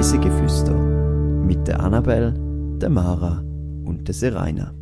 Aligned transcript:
Reisegeflüster 0.00 0.72
mit 0.72 1.68
der 1.68 1.80
Annabelle, 1.80 2.32
der 2.80 2.88
Mara 2.88 3.44
und 3.84 4.08
der 4.08 4.14
Seraina. 4.14 4.72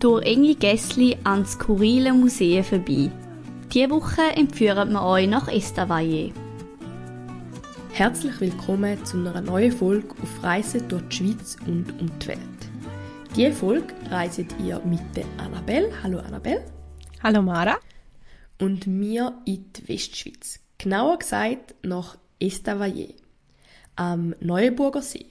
durch 0.00 0.26
enge 0.26 0.56
Gässli 0.56 1.16
an 1.22 1.46
skurrile 1.46 2.12
Museen 2.12 2.64
vorbei. 2.64 3.12
Diese 3.72 3.90
Woche 3.90 4.22
entführen 4.34 4.90
wir 4.94 5.02
euch 5.02 5.28
nach 5.28 5.46
Estavayer. 5.46 6.45
Herzlich 7.96 8.38
willkommen 8.42 9.02
zu 9.06 9.16
einer 9.16 9.40
neuen 9.40 9.72
Folge 9.72 10.10
auf 10.22 10.42
Reisen 10.42 10.86
durch 10.86 11.02
die 11.08 11.16
Schweiz 11.16 11.56
und 11.66 11.98
um 11.98 12.10
die 12.18 12.26
Welt. 12.26 12.38
Diese 13.34 13.52
Folge 13.52 13.94
reiset 14.10 14.54
ihr 14.62 14.78
mit 14.80 15.00
der 15.16 15.24
Annabelle. 15.38 15.90
Hallo 16.02 16.18
Annabelle. 16.18 16.62
Hallo 17.22 17.40
Mara. 17.40 17.78
Und 18.60 18.86
mir 18.86 19.40
in 19.46 19.72
die 19.72 19.88
Westschweiz. 19.88 20.60
Genauer 20.76 21.20
gesagt 21.20 21.74
nach 21.82 22.18
Estavayer, 22.38 23.14
am 23.94 24.34
Neuenburger 24.40 25.00
See. 25.00 25.30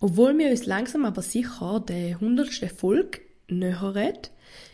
Obwohl 0.00 0.38
wir 0.38 0.48
uns 0.48 0.64
langsam 0.64 1.04
aber 1.04 1.20
sicher 1.20 1.84
der 1.86 2.14
100. 2.14 2.72
Folge 2.74 3.20
nähern, 3.50 4.16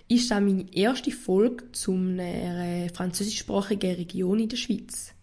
ist 0.06 0.30
das 0.30 0.40
meine 0.40 0.72
erste 0.72 1.10
Folge 1.10 1.72
zu 1.72 1.94
einer 1.94 2.94
französischsprachigen 2.94 3.96
Region 3.96 4.38
in 4.38 4.48
der 4.48 4.56
Schweiz. 4.56 5.14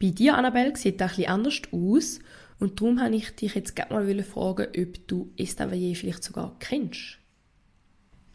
Bei 0.00 0.10
dir, 0.10 0.36
Annabelle, 0.36 0.76
sieht 0.76 1.00
das 1.00 1.18
etwas 1.18 1.28
anders 1.28 1.62
aus 1.72 2.20
und 2.60 2.80
darum 2.80 3.00
wollte 3.00 3.16
ich 3.16 3.30
dich 3.34 3.54
jetzt 3.54 3.74
gerne 3.74 4.04
mal 4.04 4.22
fragen, 4.22 4.68
ob 4.76 5.06
du 5.08 5.32
Estavayer 5.36 5.94
vielleicht 5.94 6.24
sogar 6.24 6.56
kennst. 6.58 7.18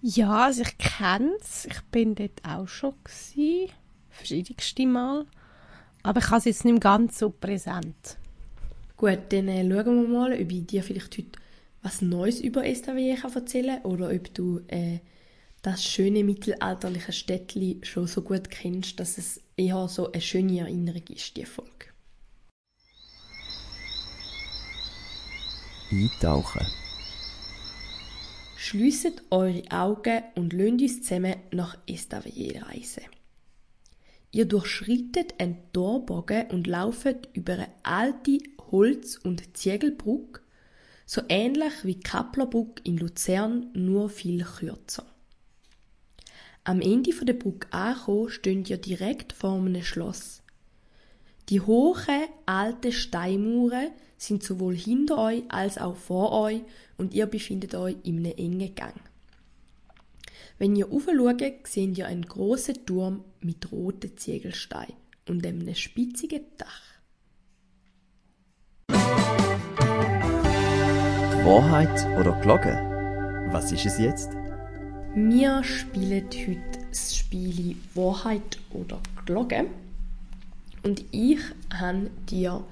Ja, 0.02 0.46
also 0.46 0.64
ich 0.64 0.78
kenne 0.78 1.32
es. 1.40 1.66
Ich 1.66 1.82
bin 1.84 2.16
dort 2.16 2.44
auch 2.44 2.68
schon 2.68 2.94
gewesen, 3.04 3.72
verschiedenste 4.10 4.86
Mal. 4.86 5.26
Aber 6.04 6.20
ich 6.20 6.28
habe 6.28 6.40
es 6.40 6.46
jetzt 6.46 6.66
nicht 6.66 6.82
ganz 6.82 7.18
so 7.20 7.30
präsent. 7.30 8.18
Gut, 8.98 9.20
dann 9.30 9.48
äh, 9.48 9.62
schauen 9.62 10.02
wir 10.02 10.08
mal, 10.10 10.34
ob 10.34 10.52
ich 10.52 10.68
dir 10.68 10.84
vielleicht 10.84 11.18
heute 11.18 11.40
was 11.82 12.02
Neues 12.02 12.42
über 12.42 12.66
Estavayer 12.66 13.18
erzählen 13.34 13.82
kann 13.82 13.92
oder 13.92 14.10
ob 14.10 14.34
du 14.34 14.60
äh, 14.68 15.00
das 15.64 15.84
schöne 15.84 16.24
mittelalterliche 16.24 17.14
Städtli 17.14 17.80
schon 17.82 18.06
so 18.06 18.22
gut 18.22 18.52
kennst, 18.52 19.00
dass 19.00 19.18
es 19.18 19.42
eher 19.58 19.88
so 19.88 20.12
eine 20.12 20.22
schöne 20.22 20.60
Erinnerung 20.60 21.04
ist, 21.08 21.36
die 21.36 21.46
Folge. 21.46 21.88
Eintauchen. 25.90 26.68
Schließt 28.58 29.24
eure 29.32 29.64
Augen 29.72 30.24
und 30.36 30.54
lasst 30.54 30.82
uns 30.82 31.04
zusammen 31.04 31.36
nach 31.52 31.78
Estavayer 31.88 32.68
reisen. 32.68 33.04
Ihr 34.32 34.46
durchschrittet 34.46 35.40
einen 35.40 35.72
Torbogen 35.72 36.52
und 36.52 36.68
lauft 36.68 37.30
über 37.34 37.54
eine 37.54 37.70
alte 37.84 38.38
Holz- 38.72 39.18
und 39.18 39.56
Ziegelbrücke 39.56 40.42
so 41.06 41.22
ähnlich 41.30 41.74
wie 41.84 42.00
Kapplerbrück 42.00 42.82
in 42.84 42.98
Luzern, 42.98 43.70
nur 43.74 44.10
viel 44.10 44.44
kürzer. 44.44 45.06
Am 46.66 46.80
Ende 46.80 47.12
der 47.26 47.34
Brücke 47.34 47.68
angekommen, 47.74 48.30
steht 48.30 48.70
ihr 48.70 48.78
direkt 48.78 49.34
vor 49.34 49.56
einem 49.56 49.84
Schloss. 49.84 50.42
Die 51.50 51.60
hohen, 51.60 52.30
alten 52.46 52.94
Steinmauern 52.94 53.92
sind 54.18 54.44
sowohl 54.44 54.76
hinter 54.76 55.18
euch 55.18 55.44
als 55.50 55.78
auch 55.78 55.98
vor 55.98 56.32
euch 56.32 56.62
und 56.98 57.14
ihr 57.14 57.26
befindet 57.26 57.76
euch 57.76 57.98
in 58.04 58.20
einem 58.20 58.38
engen 58.38 58.76
Gang. 58.76 58.96
Wenn 60.58 60.78
ihr 60.78 60.90
aufschaut, 60.90 61.68
seht 61.68 61.98
ihr 61.98 62.08
einen 62.08 62.26
großen 62.26 62.86
Turm 62.86 63.26
mit 63.42 63.70
roten 63.74 64.16
Ziegelsteinen 64.16 64.96
und 65.28 65.46
einem 65.46 65.76
spitzigen 65.76 66.44
Dach. 66.58 66.82
Wahrheit 71.44 72.08
oder 72.18 72.40
Glocke? 72.40 73.50
Was 73.52 73.74
ist 73.74 73.86
es 73.86 73.98
jetzt? 73.98 74.43
Wir 75.16 75.64
spielen 75.64 76.28
heute 76.32 76.80
das 76.90 77.16
Spiel 77.16 77.76
Wahrheit 77.94 78.58
oder 78.72 79.00
Glocke. 79.28 79.68
Und 80.82 81.06
ich 81.12 81.38
habe 81.72 82.10
dir 82.28 82.64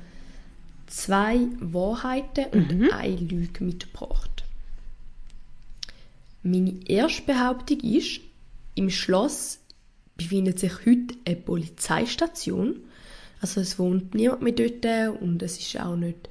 zwei 0.87 1.41
Wahrheiten 1.59 2.45
und 2.45 2.79
mhm. 2.79 2.89
eine 2.93 3.15
Lüge 3.15 3.63
mitgebracht. 3.63 4.43
Meine 6.41 6.73
erste 6.89 7.21
Behauptung 7.21 7.79
ist, 7.81 8.21
im 8.73 8.89
Schloss 8.89 9.59
befindet 10.17 10.57
sich 10.57 10.73
heute 10.87 11.13
eine 11.25 11.35
Polizeistation. 11.35 12.77
Also 13.39 13.61
es 13.61 13.77
wohnt 13.77 14.15
niemand 14.15 14.41
mehr 14.41 14.53
dort 14.53 15.21
und 15.21 15.43
es 15.43 15.59
ist 15.59 15.79
auch 15.79 15.95
nicht 15.95 16.27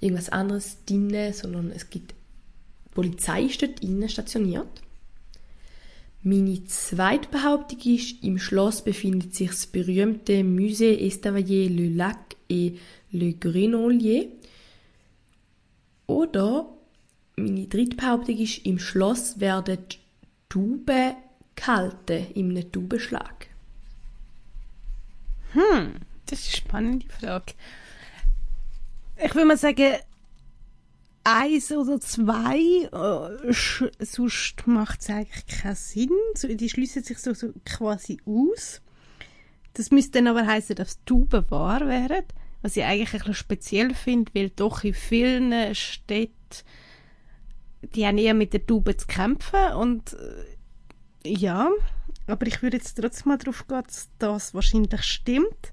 irgendwas 0.00 0.28
anderes 0.28 0.78
drin, 0.86 1.32
sondern 1.32 1.70
es 1.70 1.88
gibt 1.88 2.14
Polizei 2.90 3.44
ist 3.44 3.62
dort 3.62 3.80
innen 3.80 4.08
stationiert. 4.08 4.81
Meine 6.22 6.64
zweite 6.64 7.28
Behauptung 7.28 7.80
ist, 7.80 8.22
im 8.22 8.38
Schloss 8.38 8.82
befindet 8.82 9.34
sich 9.34 9.48
das 9.48 9.66
berühmte 9.66 10.44
Musée 10.44 11.06
Estavayer 11.06 11.68
Le 11.68 11.88
Lac 11.88 12.36
et 12.48 12.78
Le 13.10 13.34
Grenolier. 13.34 14.28
Oder 16.06 16.66
meine 17.36 17.66
dritte 17.66 17.96
Behauptung 17.96 18.38
ist, 18.38 18.64
im 18.64 18.78
Schloss 18.78 19.40
werden 19.40 19.78
Tuben 20.48 21.14
gehalten, 21.56 22.26
in 22.34 22.50
einem 22.50 22.70
Tubenschlag. 22.70 23.48
Hm, 25.52 25.94
das 26.26 26.40
ist 26.40 26.46
eine 26.48 26.56
spannende 26.56 27.08
Frage 27.08 27.54
ich 29.24 29.34
würde 29.34 29.46
mal 29.46 29.56
sagen, 29.56 29.94
eins 31.24 31.72
oder 31.72 32.00
zwei, 32.00 32.58
äh, 32.58 33.52
sonst 34.04 34.66
macht 34.66 35.00
es 35.00 35.10
eigentlich 35.10 35.46
keinen 35.46 35.76
Sinn. 35.76 36.10
So, 36.34 36.48
die 36.48 36.68
schließen 36.68 37.02
sich 37.02 37.18
so, 37.18 37.34
so 37.34 37.52
quasi 37.64 38.20
aus. 38.26 38.80
Das 39.74 39.90
müsste 39.90 40.18
dann 40.18 40.28
aber 40.28 40.46
heißen, 40.46 40.76
dass 40.76 41.02
Tauben 41.04 41.50
wahr 41.50 41.86
wären, 41.86 42.24
was 42.60 42.76
ich 42.76 42.84
eigentlich 42.84 43.26
ein 43.26 43.34
speziell 43.34 43.94
finde, 43.94 44.32
weil 44.34 44.50
doch 44.50 44.84
in 44.84 44.94
vielen 44.94 45.74
Städten 45.74 46.36
die 47.94 48.06
haben 48.06 48.18
eher 48.18 48.34
mit 48.34 48.52
der 48.52 48.66
Taube 48.66 48.96
zu 48.96 49.06
kämpfen 49.06 49.72
und 49.76 50.14
äh, 50.14 51.28
ja, 51.28 51.70
aber 52.26 52.46
ich 52.46 52.62
würde 52.62 52.76
jetzt 52.76 52.94
trotzdem 52.94 53.30
mal 53.30 53.38
darauf 53.38 53.66
gehen, 53.66 53.82
dass 53.86 54.08
das 54.18 54.54
wahrscheinlich 54.54 55.02
stimmt. 55.02 55.72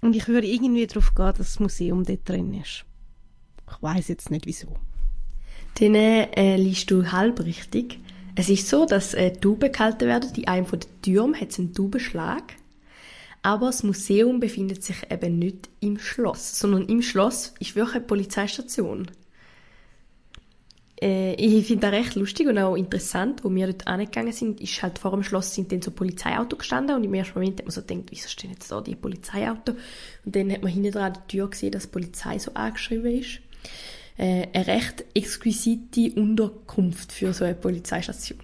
Und 0.00 0.14
ich 0.14 0.28
würde 0.28 0.46
irgendwie 0.46 0.86
darauf 0.86 1.14
gehen, 1.14 1.26
dass 1.26 1.38
das 1.38 1.60
Museum 1.60 2.04
dort 2.04 2.28
drin 2.28 2.54
ist. 2.54 2.84
Ich 3.70 3.82
weiß 3.82 4.08
jetzt 4.08 4.30
nicht 4.30 4.46
wieso. 4.46 4.76
Dann 5.78 5.94
äh, 5.94 6.56
liest 6.56 6.90
du 6.90 7.12
halb 7.12 7.40
richtig. 7.40 7.98
Es 8.34 8.48
ist 8.48 8.68
so, 8.68 8.86
dass 8.86 9.14
äh, 9.14 9.32
Tauben 9.32 9.72
gehalten 9.72 10.06
werden. 10.06 10.30
In 10.34 10.48
einem 10.48 10.66
der 10.70 10.80
Türme 11.02 11.40
hat 11.40 11.50
es 11.50 11.58
einen 11.58 11.74
Taubenschlag. 11.74 12.42
Aber 13.42 13.66
das 13.66 13.82
Museum 13.84 14.40
befindet 14.40 14.82
sich 14.82 14.96
eben 15.10 15.38
nicht 15.38 15.68
im 15.80 15.98
Schloss, 15.98 16.58
sondern 16.58 16.86
im 16.86 17.02
Schloss 17.02 17.54
ist 17.60 17.76
wirklich 17.76 17.96
eine 17.96 18.04
Polizeistation 18.04 19.08
äh, 21.00 21.34
ich 21.34 21.66
finde 21.66 21.90
das 21.90 21.92
recht 21.92 22.14
lustig 22.16 22.48
und 22.48 22.58
auch 22.58 22.76
interessant, 22.76 23.44
wo 23.44 23.54
wir 23.54 23.66
dort 23.66 23.86
angegangen 23.86 24.32
sind, 24.32 24.60
ist 24.60 24.82
halt 24.82 24.98
vor 24.98 25.12
dem 25.12 25.22
Schloss 25.22 25.54
sind 25.54 25.70
dann 25.70 25.82
so 25.82 25.90
Polizeiautos 25.90 26.58
gestanden 26.58 26.96
und 26.96 27.04
im 27.04 27.14
ersten 27.14 27.38
Moment 27.38 27.58
hat 27.58 27.66
man 27.66 27.72
so 27.72 27.82
gedacht, 27.82 28.06
wieso 28.10 28.28
stehen 28.28 28.50
jetzt 28.50 28.70
da 28.70 28.80
die 28.80 28.96
Polizeiautos? 28.96 29.76
Und 30.24 30.36
dann 30.36 30.52
hat 30.52 30.62
man 30.62 30.72
hinten 30.72 30.92
dran 30.92 31.12
die 31.14 31.36
Tür 31.36 31.50
gesehen, 31.50 31.72
dass 31.72 31.86
Polizei 31.86 32.38
so 32.38 32.52
angeschrieben 32.54 33.18
ist. 33.18 33.40
Äh, 34.16 34.48
eine 34.52 34.66
recht 34.66 35.04
exquisite 35.14 36.12
Unterkunft 36.20 37.12
für 37.12 37.32
so 37.32 37.44
eine 37.44 37.54
Polizeistation. 37.54 38.40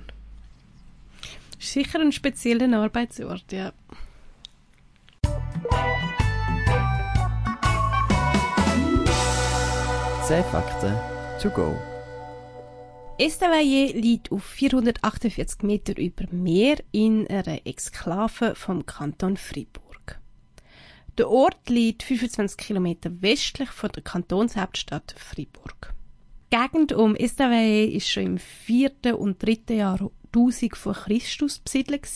Sicher 1.59 2.01
ein 2.01 2.13
spezieller 2.13 2.79
Arbeitsort, 2.79 3.51
ja. 3.51 3.73
Zehn 10.27 10.45
Fakten 10.45 10.95
to 11.41 11.51
go. 11.51 11.77
Estavayer 13.19 13.93
liegt 13.93 14.33
auf 14.33 14.45
448 14.45 15.63
Meter 15.63 15.97
über 15.99 16.25
Meer 16.33 16.79
in 16.93 17.27
einer 17.29 17.67
Exklave 17.67 18.55
vom 18.55 18.87
Kanton 18.87 19.37
Fribourg. 19.37 19.84
Der 21.17 21.31
Ort 21.31 21.69
liegt 21.69 22.03
25 22.03 22.57
Kilometer 22.57 23.11
westlich 23.23 23.71
von 23.71 23.91
der 23.91 24.03
Kantonshauptstadt 24.03 25.15
Fribourg. 25.17 25.95
Die 26.53 26.57
Gegend 26.57 26.93
um 26.93 27.15
Estavayer 27.15 27.89
ist 27.89 28.09
schon 28.09 28.25
im 28.25 28.39
4. 28.39 29.17
und 29.17 29.41
3. 29.41 29.75
Jahrtausend 29.75 30.77
vor 30.77 30.95
Christus 30.95 31.61
besiedelt 31.61 32.09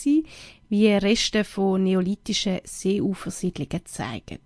wie 0.67 0.87
Reste 0.87 1.45
von 1.45 1.83
neolithischen 1.83 2.59
Seeufersiedlungen 2.65 3.85
zeigen. 3.85 4.39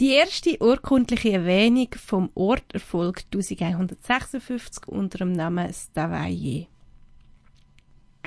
Die 0.00 0.10
erste 0.10 0.60
urkundliche 0.60 1.32
Erwähnung 1.32 1.88
vom 1.96 2.30
Ort 2.34 2.74
erfolgt 2.74 3.28
1156 3.32 4.88
unter 4.88 5.18
dem 5.18 5.32
Namen 5.32 5.72
Stavayer. 5.72 6.66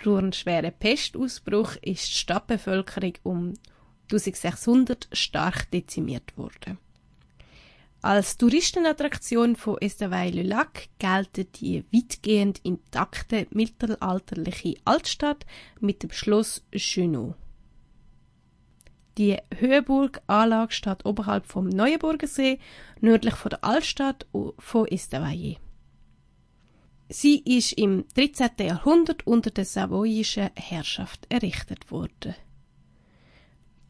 Durch 0.03 0.19
einen 0.19 0.33
schweren 0.33 0.73
Pestausbruch 0.77 1.75
ist 1.81 2.07
die 2.07 2.17
Stadtbevölkerung 2.17 3.13
um 3.23 3.53
1600 4.11 5.07
stark 5.11 5.69
dezimiert 5.71 6.37
worden. 6.37 6.77
Als 8.01 8.37
Touristenattraktion 8.37 9.55
von 9.55 9.79
Estavayer-le-Lac 9.81 10.87
gelten 10.99 11.51
die 11.53 11.83
weitgehend 11.91 12.59
intakte 12.63 13.47
mittelalterliche 13.49 14.75
Altstadt 14.85 15.45
mit 15.79 16.03
dem 16.03 16.11
Schloss 16.11 16.63
Junot. 16.71 17.35
Die 19.17 19.37
Höhenburganlage 19.57 20.71
steht 20.71 21.05
oberhalb 21.05 21.47
vom 21.47 21.67
Neuenburgersee, 21.67 22.59
nördlich 23.01 23.33
von 23.33 23.49
der 23.49 23.63
Altstadt 23.63 24.27
von 24.59 24.87
Estavayer. 24.87 25.55
Sie 27.09 27.41
ist 27.45 27.73
im 27.73 28.05
13. 28.15 28.49
Jahrhundert 28.59 29.25
unter 29.25 29.49
der 29.49 29.65
savoyischen 29.65 30.49
Herrschaft 30.55 31.25
errichtet 31.29 31.89
worden. 31.89 32.35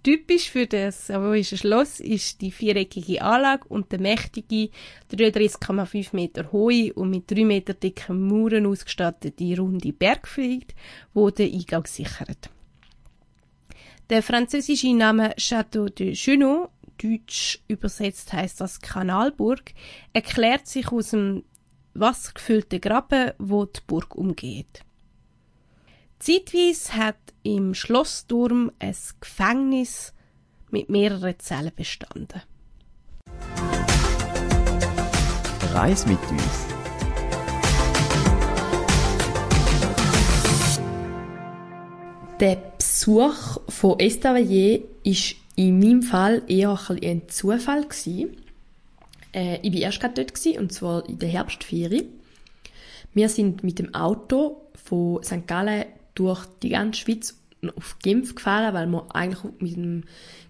Typisch 0.03 0.51
für 0.51 0.67
das 0.67 1.07
savoyische 1.07 1.57
Schloss 1.57 1.99
ist 1.99 2.39
die 2.41 2.51
viereckige 2.51 3.21
Anlage 3.21 3.67
und 3.67 3.91
der 3.91 3.99
mächtige, 3.99 4.69
33,5 5.11 6.15
Meter 6.15 6.51
hohe 6.51 6.93
und 6.93 7.09
mit 7.09 7.29
3 7.29 7.43
Meter 7.43 7.73
dicken 7.73 8.27
Mauern 8.27 8.67
ausgestattete 8.67 9.57
runde 9.57 9.91
Bergfried, 9.91 10.73
wo 11.13 11.29
den 11.29 11.53
Eingang 11.53 11.85
sichert. 11.87 12.49
Der 14.09 14.23
französische 14.23 14.93
Name 14.93 15.33
Château 15.37 15.89
de 15.89 16.13
Junot, 16.13 16.69
deutsch 17.01 17.59
übersetzt 17.67 18.31
heißt 18.31 18.61
das 18.61 18.79
Kanalburg, 18.79 19.73
erklärt 20.13 20.67
sich 20.67 20.89
aus 20.89 21.09
dem 21.09 21.43
wassergefüllten 21.99 22.81
Graben, 22.81 23.31
wo 23.37 23.65
die 23.65 23.79
Burg 23.85 24.15
umgeht. 24.15 24.83
Zeitweise 26.19 26.93
hat 26.93 27.17
im 27.43 27.73
Schlossturm 27.73 28.71
ein 28.79 28.95
Gefängnis 29.19 30.13
mit 30.71 30.89
mehreren 30.89 31.37
Zellen 31.39 31.71
bestanden. 31.75 32.41
Reis 35.73 36.05
mit 36.07 36.19
uns. 36.29 36.67
Der 42.39 42.57
Besuch 42.77 43.57
von 43.67 43.99
Estavayer 43.99 44.79
ist 45.03 45.35
in 45.55 45.79
meinem 45.79 46.03
Fall 46.03 46.43
eher 46.47 46.79
ein, 46.89 47.27
Zufall 47.29 47.83
gewesen. 47.83 48.37
Äh, 49.37 49.59
ich 49.61 49.73
war 49.73 49.81
erst 49.81 49.99
gerade 49.99 50.15
dort 50.15 50.33
gewesen, 50.33 50.59
und 50.59 50.73
zwar 50.73 51.07
in 51.07 51.19
der 51.19 51.29
Herbstferie. 51.29 52.09
Wir 53.13 53.29
sind 53.29 53.63
mit 53.63 53.79
dem 53.79 53.93
Auto 53.93 54.69
von 54.83 55.23
St. 55.23 55.47
Gallen 55.47 55.85
durch 56.15 56.45
die 56.63 56.69
ganze 56.69 57.01
Schweiz 57.01 57.37
auf 57.75 57.97
Genf 57.99 58.35
gefahren, 58.35 58.73
weil 58.73 58.87
wir 58.87 59.15
eigentlich 59.15 59.43
mit 59.59 59.75
dem 59.75 60.03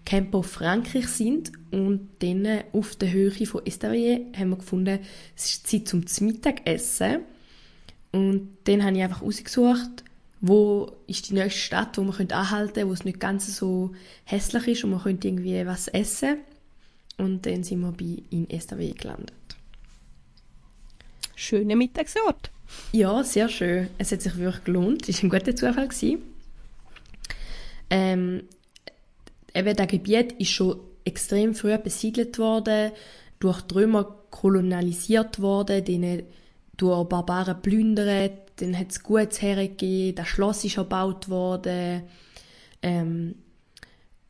Campo 0.04 0.42
Frankreich 0.42 1.08
sind 1.08 1.52
und 1.70 2.08
dann 2.20 2.62
auf 2.72 2.96
der 2.96 3.12
Höhe 3.12 3.46
von 3.46 3.66
Estavayer 3.66 4.20
haben 4.36 4.50
wir 4.50 4.56
gefunden, 4.56 5.00
es 5.36 5.46
ist 5.46 5.66
Zeit 5.66 5.88
zum 5.88 6.04
Mittagessen 6.26 7.20
und 8.12 8.48
dann 8.64 8.84
habe 8.84 8.96
ich 8.96 9.02
einfach 9.02 9.22
ausgesucht, 9.22 10.04
wo 10.40 10.92
ist 11.06 11.30
die 11.30 11.34
nächste 11.34 11.60
Stadt, 11.60 11.98
wo 11.98 12.02
man 12.02 12.14
anhalten 12.30 12.74
könnte, 12.74 12.88
wo 12.88 12.92
es 12.92 13.04
nicht 13.04 13.20
ganz 13.20 13.56
so 13.56 13.92
hässlich 14.24 14.68
ist 14.68 14.84
und 14.84 14.90
man 14.90 15.02
könnte 15.02 15.28
irgendwie 15.28 15.66
was 15.66 15.88
essen 15.88 16.38
und 17.18 17.44
dann 17.44 17.62
sind 17.62 17.80
wir 17.80 17.92
bei 17.92 18.22
in 18.30 18.48
Estavayer 18.48 18.94
gelandet. 18.94 19.34
Schöner 21.34 21.76
Mittagsort. 21.76 22.50
Ja, 22.92 23.22
sehr 23.22 23.48
schön. 23.48 23.88
Es 23.98 24.12
hat 24.12 24.22
sich 24.22 24.36
wirklich 24.36 24.64
gelohnt. 24.64 25.08
Es 25.08 25.22
war 25.22 25.24
ein 25.24 25.30
guter 25.30 25.54
Zufall. 25.54 25.88
Ähm, 27.90 28.42
eben, 29.54 29.76
das 29.76 29.88
Gebiet 29.88 30.32
ist 30.32 30.50
schon 30.50 30.80
extrem 31.04 31.54
früh 31.54 31.76
besiedelt 31.78 32.38
worden, 32.38 32.92
durch 33.40 33.62
die 33.62 33.74
Römer 33.74 34.04
kolonialisiert 34.30 35.40
worden, 35.40 35.84
denen 35.84 36.24
durch 36.76 37.08
Barbaren 37.08 37.60
plündert, 37.62 38.52
dann 38.56 38.78
hat 38.78 38.90
es 38.90 39.02
Gutes 39.02 39.40
hergegeben, 39.40 40.16
das 40.16 40.28
Schloss 40.28 40.64
ist 40.64 40.76
erbaut 40.76 41.28
worden, 41.28 42.02
ähm, 42.82 43.36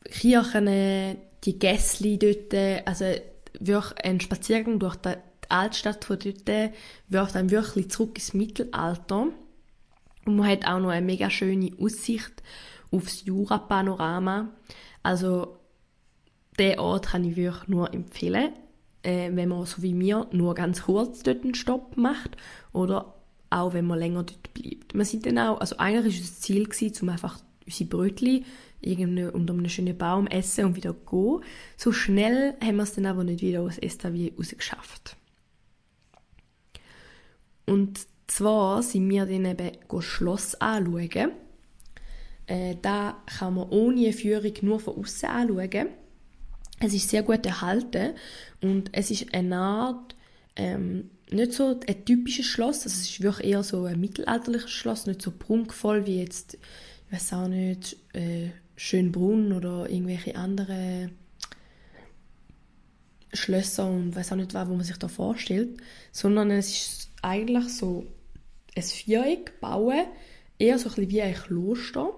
Kirchen, 0.04 1.18
die 1.44 1.58
Gässli 1.58 2.18
dort, 2.18 2.54
also 2.86 3.04
wirklich 3.60 4.04
ein 4.04 4.20
Spaziergang 4.20 4.78
durch 4.78 4.96
die 4.96 5.14
Altstadt 5.48 6.04
von 6.04 6.18
dort 6.18 6.72
wirft 7.08 7.36
einem 7.36 7.50
wirklich 7.50 7.90
zurück 7.90 8.16
ins 8.16 8.34
Mittelalter. 8.34 9.28
Und 10.24 10.36
man 10.36 10.48
hat 10.48 10.66
auch 10.66 10.78
noch 10.78 10.90
eine 10.90 11.04
mega 11.04 11.30
schöne 11.30 11.70
Aussicht 11.80 12.42
aufs 12.90 13.24
Jura-Panorama. 13.24 14.48
Also, 15.02 15.58
den 16.58 16.78
Ort 16.78 17.08
kann 17.08 17.24
ich 17.24 17.36
wirklich 17.36 17.68
nur 17.68 17.94
empfehlen, 17.94 18.52
äh, 19.02 19.30
wenn 19.32 19.48
man 19.48 19.64
so 19.64 19.82
wie 19.82 19.94
mir 19.94 20.26
nur 20.32 20.54
ganz 20.54 20.82
kurz 20.82 21.22
dort 21.22 21.44
einen 21.44 21.54
Stopp 21.54 21.96
macht 21.96 22.36
oder 22.72 23.14
auch 23.50 23.72
wenn 23.72 23.86
man 23.86 23.98
länger 23.98 24.24
dort 24.24 24.52
bleibt. 24.54 24.94
Wir 24.94 25.04
sind 25.04 25.24
dann 25.24 25.38
auch, 25.38 25.60
also 25.60 25.76
eigentlich 25.78 26.16
war 26.16 26.20
das 26.20 26.40
Ziel 26.40 26.68
um 27.00 27.08
einfach 27.08 27.38
unsere 27.64 27.88
Brötchen 27.88 28.44
irgendwie 28.80 29.24
unter 29.24 29.54
einem 29.54 29.68
schönen 29.68 29.96
Baum 29.96 30.26
essen 30.26 30.66
und 30.66 30.76
wieder 30.76 30.94
gehen. 30.94 31.40
So 31.76 31.92
schnell 31.92 32.54
haben 32.62 32.76
wir 32.76 32.84
es 32.84 32.94
dann 32.94 33.06
aber 33.06 33.24
nicht 33.24 33.42
wieder 33.42 33.62
aus 33.62 33.78
Estavier 33.78 34.32
rausgeschafft. 34.36 35.16
Und 37.66 38.06
zwar 38.26 38.82
sind 38.82 39.10
wir 39.10 39.26
dann 39.26 39.44
eben 39.44 39.72
das 39.88 40.04
Schloss 40.04 40.54
anschauen. 40.56 41.32
Äh, 42.46 42.76
da 42.80 43.22
kann 43.26 43.54
man 43.54 43.68
ohne 43.68 44.12
Führung 44.12 44.52
nur 44.62 44.80
von 44.80 44.96
außen 44.96 45.28
anschauen. 45.28 45.88
Es 46.80 46.94
ist 46.94 47.10
sehr 47.10 47.22
gut 47.22 47.44
erhalten 47.44 48.14
und 48.62 48.90
es 48.92 49.10
ist 49.10 49.34
eine 49.34 49.56
Art, 49.56 50.14
ähm, 50.54 51.10
nicht 51.30 51.52
so 51.52 51.78
ein 51.86 52.04
typisches 52.04 52.46
Schloss, 52.46 52.84
also 52.84 52.88
es 52.88 53.10
ist 53.10 53.20
wirklich 53.20 53.48
eher 53.48 53.62
so 53.62 53.84
ein 53.84 54.00
mittelalterliches 54.00 54.70
Schloss, 54.70 55.06
nicht 55.06 55.20
so 55.20 55.32
prunkvoll 55.32 56.06
wie 56.06 56.20
jetzt, 56.20 56.54
ich 56.54 57.12
weiß 57.12 57.32
auch 57.32 57.48
nicht, 57.48 57.96
äh, 58.14 58.50
Schönbrunn 58.78 59.52
oder 59.52 59.90
irgendwelche 59.90 60.36
andere 60.36 61.10
Schlösser 63.32 63.90
und 63.90 64.14
weiß 64.14 64.32
auch 64.32 64.36
nicht 64.36 64.54
was, 64.54 64.68
wo 64.68 64.74
man 64.74 64.84
sich 64.84 64.96
da 64.96 65.08
vorstellt, 65.08 65.80
sondern 66.12 66.50
es 66.52 66.70
ist 66.70 67.10
eigentlich 67.20 67.68
so 67.68 68.06
ein 68.76 68.82
Viereck 68.82 69.60
bauen, 69.60 70.06
eher 70.58 70.78
so 70.78 70.88
ein 70.88 70.94
bisschen 70.94 71.10
wie 71.10 71.22
ein 71.22 71.34
Kloster 71.34 72.14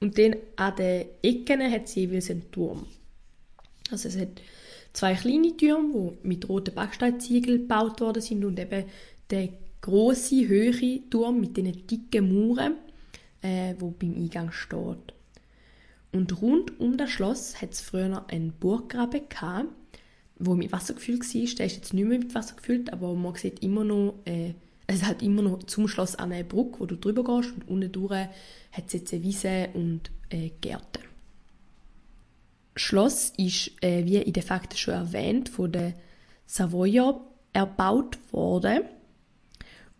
und 0.00 0.16
dann 0.16 0.36
an 0.56 0.76
den 0.76 1.06
Ecken 1.22 1.60
hat 1.70 1.86
es 1.86 1.96
jeweils 1.96 2.30
einen 2.30 2.50
Turm. 2.52 2.86
Also 3.90 4.08
es 4.08 4.16
hat 4.16 4.40
zwei 4.92 5.14
kleine 5.14 5.56
Türme, 5.56 6.12
die 6.22 6.28
mit 6.28 6.48
roten 6.48 6.74
Backsteinziegeln 6.74 7.62
gebaut 7.62 8.00
worden 8.00 8.22
sind 8.22 8.44
und 8.44 8.58
eben 8.60 8.84
der 9.30 9.48
große 9.80 10.46
höhere 10.46 11.00
Turm 11.10 11.40
mit 11.40 11.56
den 11.56 11.86
dicken 11.86 12.28
Mauern, 12.28 12.76
äh, 13.42 13.74
wo 13.78 13.90
beim 13.90 14.14
Eingang 14.14 14.52
steht. 14.52 15.17
Und 16.12 16.40
rund 16.40 16.80
um 16.80 16.96
das 16.96 17.10
Schloss 17.10 17.60
hat 17.60 17.72
es 17.72 17.80
früher 17.80 18.24
einen 18.28 18.52
Burggraben 18.52 19.28
gehabt, 19.28 19.68
wo 20.38 20.54
mit 20.54 20.72
Wasser 20.72 20.94
gefüllt 20.94 21.22
war. 21.22 21.54
Der 21.56 21.66
ist 21.66 21.76
jetzt 21.76 21.94
nicht 21.94 22.06
mehr 22.06 22.18
mit 22.18 22.34
Wasser 22.34 22.56
gefüllt, 22.56 22.92
aber 22.92 23.14
man 23.14 23.34
sieht 23.34 23.62
immer 23.62 23.84
noch, 23.84 24.14
äh, 24.24 24.54
es 24.86 25.02
hat 25.02 25.22
immer 25.22 25.42
noch 25.42 25.62
zum 25.64 25.86
Schloss 25.86 26.16
eine 26.16 26.44
Brücke, 26.44 26.80
wo 26.80 26.86
du 26.86 26.96
drüber 26.96 27.24
gehst 27.24 27.52
und 27.54 27.68
unten 27.68 27.92
durch 27.92 28.12
hat 28.12 28.86
es 28.86 28.92
jetzt 28.94 29.12
eine 29.12 29.22
Wiese 29.22 29.68
und 29.74 30.10
äh, 30.30 30.50
Gärten. 30.60 31.02
Schloss 32.74 33.32
ist, 33.36 33.72
äh, 33.82 34.04
wie 34.04 34.16
in 34.16 34.32
den 34.32 34.42
Fakten 34.42 34.76
schon 34.76 34.94
erwähnt, 34.94 35.48
von 35.48 35.72
den 35.72 35.94
Savoyer 36.46 37.20
erbaut 37.52 38.18
worden. 38.32 38.82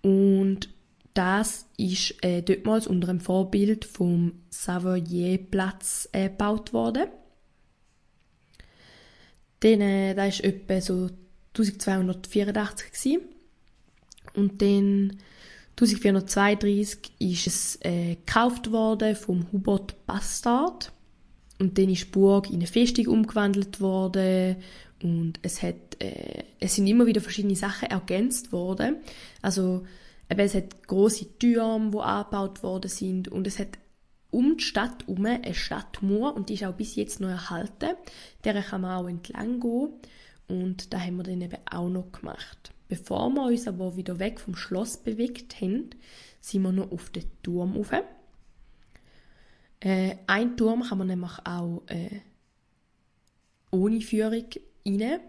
Und 0.03 0.71
das 1.19 1.67
ist 1.77 2.23
äh, 2.23 2.43
dortmals 2.43 2.87
unter 2.87 3.09
dem 3.09 3.19
Vorbild 3.19 3.85
vom 3.85 4.35
Savoyer-Platz 4.51 6.09
äh, 6.13 6.29
gebaut 6.29 6.73
worden. 6.73 7.09
Dann, 9.59 9.81
äh, 9.81 10.15
das 10.15 10.39
war 10.39 10.45
etwa 10.45 10.81
so 10.81 11.11
1284 11.57 12.93
gewesen. 12.93 13.21
Und 14.35 14.63
dann 14.63 15.19
1432 15.71 16.99
ist 17.19 17.47
es 17.49 17.79
äh, 17.83 18.15
gekauft 18.15 18.71
worden 18.71 19.17
vom 19.17 19.51
Hubert 19.51 20.07
Bastard. 20.07 20.93
Und 21.59 21.79
dann 21.79 21.89
ist 21.89 22.05
die 22.05 22.11
Burg 22.11 22.49
in 22.49 22.57
eine 22.57 22.69
Festung 22.69 23.09
umgewandelt 23.09 23.81
worden 23.81 24.59
und 25.03 25.35
es 25.43 25.63
hat, 25.63 26.01
äh, 26.01 26.45
es 26.61 26.77
sind 26.77 26.87
immer 26.87 27.07
wieder 27.07 27.21
verschiedene 27.21 27.57
Sachen 27.57 27.91
ergänzt 27.91 28.53
worden. 28.53 28.97
Also 29.43 29.85
eben, 30.31 30.41
es 30.41 30.55
hat 30.55 30.87
große 30.87 31.39
Türme, 31.39 31.91
die 31.91 31.99
angebaut 31.99 32.63
worden 32.63 32.91
sind 32.91 33.29
und 33.29 33.47
es 33.47 33.59
hat 33.59 33.79
um 34.31 34.59
die 34.59 34.65
Stadt 34.65 35.07
herum 35.07 35.25
eine 35.25 35.55
Stadtmauer 35.55 36.35
und 36.35 36.49
die 36.49 36.55
ist 36.55 36.65
auch 36.65 36.75
bis 36.75 36.97
jetzt 36.97 37.21
noch 37.21 37.29
erhalten. 37.29 37.97
Der 38.45 38.63
kann 38.63 38.83
man 38.83 38.97
auch 38.97 39.09
entlang 39.09 39.61
gehen 39.61 39.91
und 40.49 40.93
da 40.93 41.01
haben 41.01 41.17
wir 41.17 41.25
dann 41.25 41.41
eben 41.41 41.59
auch 41.71 41.89
noch 41.89 42.13
gemacht. 42.13 42.73
Bevor 42.89 43.31
wir 43.31 43.47
uns 43.47 43.69
aber 43.69 43.97
wieder 43.97 44.19
weg 44.19 44.41
vom 44.41 44.57
Schloss 44.57 44.97
bewegt 44.97 45.61
haben, 45.61 45.91
sind 46.41 46.63
wir 46.63 46.73
noch 46.73 46.91
auf 46.91 47.11
den 47.11 47.25
Turm 47.43 47.77
rauf. 47.77 47.93
Äh, 49.81 50.17
ein 50.27 50.57
Turm 50.57 50.83
kann 50.83 50.99
man 50.99 51.07
nämlich 51.07 51.39
auch 51.45 51.83
äh, 51.87 52.21
ohne 53.71 54.01
Führung 54.01 54.47
rein. 54.87 55.21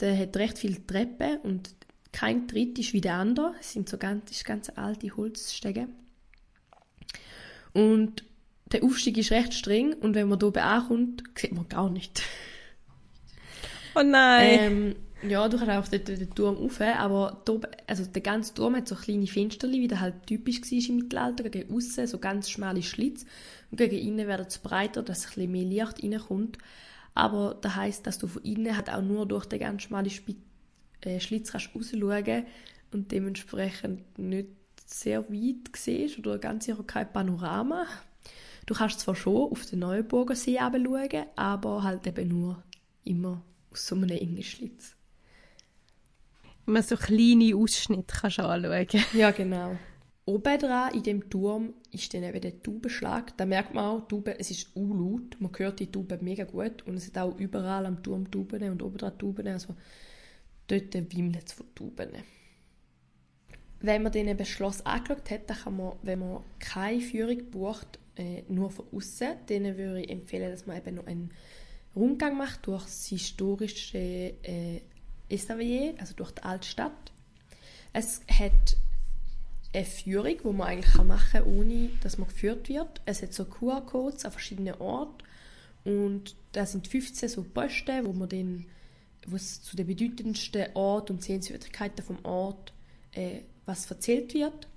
Der 0.00 0.16
hat 0.16 0.36
recht 0.36 0.58
viele 0.58 0.86
Treppen 0.86 1.38
und 1.38 1.74
kein 2.12 2.48
Tritt 2.48 2.78
ist 2.78 2.92
wie 2.92 3.00
der 3.00 3.14
andere. 3.14 3.54
Es 3.60 3.72
sind 3.72 3.88
so 3.88 3.98
ganz, 3.98 4.44
ganz 4.44 4.70
alte 4.74 5.16
Holzstege. 5.16 5.88
Und 7.72 8.24
der 8.72 8.84
Aufstieg 8.84 9.16
ist 9.18 9.30
recht 9.30 9.54
streng 9.54 9.94
und 9.94 10.14
wenn 10.14 10.28
man 10.28 10.38
hier 10.40 10.64
ankommt, 10.64 11.22
sieht 11.36 11.52
man 11.52 11.68
gar 11.68 11.88
nichts. 11.90 12.22
Oh 13.94 14.02
nein. 14.02 14.58
Ähm, 14.60 14.96
ja, 15.28 15.48
du 15.48 15.58
kannst 15.58 15.72
auch 15.72 15.88
den, 15.88 16.04
den 16.04 16.34
Turm 16.34 16.56
rauf, 16.56 16.80
aber 16.80 17.42
oben- 17.48 17.70
also 17.86 18.04
der 18.04 18.22
ganze 18.22 18.54
Turm 18.54 18.76
hat 18.76 18.86
so 18.86 18.94
kleine 18.94 19.26
Fenster, 19.26 19.70
wie 19.70 19.88
das 19.88 20.00
halt 20.00 20.26
typisch 20.26 20.60
war 20.60 20.88
im 20.88 20.96
Mittelalter, 20.96 21.48
gegen 21.48 21.74
außen 21.74 22.06
so 22.06 22.18
ganz 22.18 22.50
schmale 22.50 22.82
Schlitz 22.82 23.24
und 23.70 23.78
gegen 23.78 23.96
innen 23.96 24.28
werden 24.28 24.46
sie 24.48 24.60
breiter, 24.62 25.02
dass 25.02 25.24
ein 25.24 25.34
bisschen 25.34 25.52
mehr 25.52 25.64
Licht 25.64 26.02
reinkommt. 26.02 26.58
Aber 27.14 27.58
das 27.60 27.74
heisst, 27.74 28.06
dass 28.06 28.18
du 28.18 28.28
von 28.28 28.42
innen 28.44 28.76
halt 28.76 28.90
auch 28.90 29.02
nur 29.02 29.26
durch 29.26 29.46
den 29.46 29.58
ganz 29.58 29.82
schmalen 29.82 30.10
äh, 31.04 31.20
Schlitz 31.20 31.52
kannst 31.52 31.70
rausschauen 31.74 32.46
und 32.92 33.12
dementsprechend 33.12 34.18
nicht 34.18 34.48
sehr 34.86 35.28
weit 35.28 35.76
siehst 35.76 36.18
oder 36.18 36.38
ganz 36.38 36.64
sicher 36.64 36.82
kein 36.84 37.12
Panorama. 37.12 37.86
Du 38.66 38.74
kannst 38.74 39.00
zwar 39.00 39.14
schon 39.14 39.50
auf 39.50 39.66
den 39.66 39.80
Neuburger 39.80 40.36
See 40.36 40.58
schauen, 40.58 41.26
aber 41.36 41.82
halt 41.82 42.06
eben 42.06 42.28
nur 42.28 42.62
immer 43.04 43.42
aus 43.70 43.86
so 43.86 43.94
einem 43.94 44.10
engen 44.10 44.42
Schlitz. 44.42 44.94
Immer 46.66 46.82
so 46.82 46.96
kleine 46.96 47.56
Ausschnitte 47.56 48.14
kannst 48.20 48.38
du 48.38 48.42
anschauen. 48.42 48.86
Ja, 49.14 49.30
genau. 49.30 49.76
Oben 50.26 50.58
dran 50.58 50.92
in 50.92 51.02
dem 51.02 51.30
Turm 51.30 51.72
ist 51.90 52.12
dann 52.12 52.22
eben 52.22 52.42
der 52.42 52.62
Taubenschlag. 52.62 53.34
Da 53.38 53.46
merkt 53.46 53.72
man 53.72 53.84
auch, 53.86 54.08
Tauben, 54.08 54.34
es 54.38 54.50
ist 54.50 54.68
laut. 54.74 55.40
Man 55.40 55.50
hört 55.56 55.80
die 55.80 55.90
Tauben 55.90 56.22
mega 56.22 56.44
gut. 56.44 56.82
Und 56.86 56.96
es 56.96 57.04
sind 57.04 57.16
auch 57.16 57.38
überall 57.38 57.86
am 57.86 58.02
Turm 58.02 58.30
Tauben 58.30 58.70
und 58.70 58.82
oben 58.82 58.98
dran 58.98 59.18
Tauben. 59.18 59.48
Also 59.48 59.74
dort 60.68 60.94
wimmelt 61.12 61.48
es 61.48 61.52
von 61.52 61.74
Tauben. 61.74 62.10
Wenn 63.80 64.02
man 64.02 64.12
das 64.12 64.48
Schloss 64.48 64.84
angeschaut 64.84 65.30
hat, 65.30 65.50
dann 65.50 65.56
kann 65.56 65.76
man, 65.76 65.92
wenn 66.02 66.18
man 66.18 66.42
keine 66.58 67.00
Führung 67.00 67.50
bucht, 67.50 67.98
äh, 68.16 68.42
nur 68.48 68.70
von 68.70 68.86
außen, 68.92 69.36
dann 69.46 69.76
würde 69.76 70.02
ich 70.02 70.10
empfehlen, 70.10 70.50
dass 70.50 70.66
man 70.66 70.76
eben 70.76 70.96
noch 70.96 71.06
einen 71.06 71.30
Rundgang 71.94 72.36
macht 72.36 72.66
durch 72.66 72.84
das 72.84 73.06
historische 73.06 73.98
äh, 73.98 74.80
Estavayer, 75.28 75.94
also 75.98 76.14
durch 76.14 76.32
die 76.32 76.42
Altstadt. 76.42 77.12
Es 77.92 78.22
hat 78.28 78.76
eine 79.72 79.84
Führung, 79.84 80.36
die 80.42 80.56
man 80.56 80.68
eigentlich 80.68 80.94
machen 81.04 81.30
kann, 81.32 81.44
ohne 81.44 81.90
dass 82.02 82.18
man 82.18 82.28
geführt 82.28 82.68
wird. 82.68 83.00
Es 83.04 83.22
hat 83.22 83.32
so 83.32 83.44
QR-Codes 83.44 84.24
an 84.24 84.32
verschiedenen 84.32 84.74
Orten 84.74 85.24
und 85.84 86.36
da 86.52 86.66
sind 86.66 86.88
15 86.88 87.28
so 87.28 87.42
Posten, 87.42 88.06
wo 88.06 88.12
man 88.12 88.28
dann 88.28 88.66
wo 89.26 89.36
es 89.36 89.62
zu 89.62 89.76
den 89.76 89.86
bedeutendsten 89.86 90.66
Orten 90.74 91.14
und 91.14 91.22
Sehenswürdigkeiten 91.22 92.04
vom 92.04 92.24
Ort 92.24 92.72
äh, 93.12 93.40
was 93.66 93.90
erzählt 93.90 94.34
wird. 94.34 94.68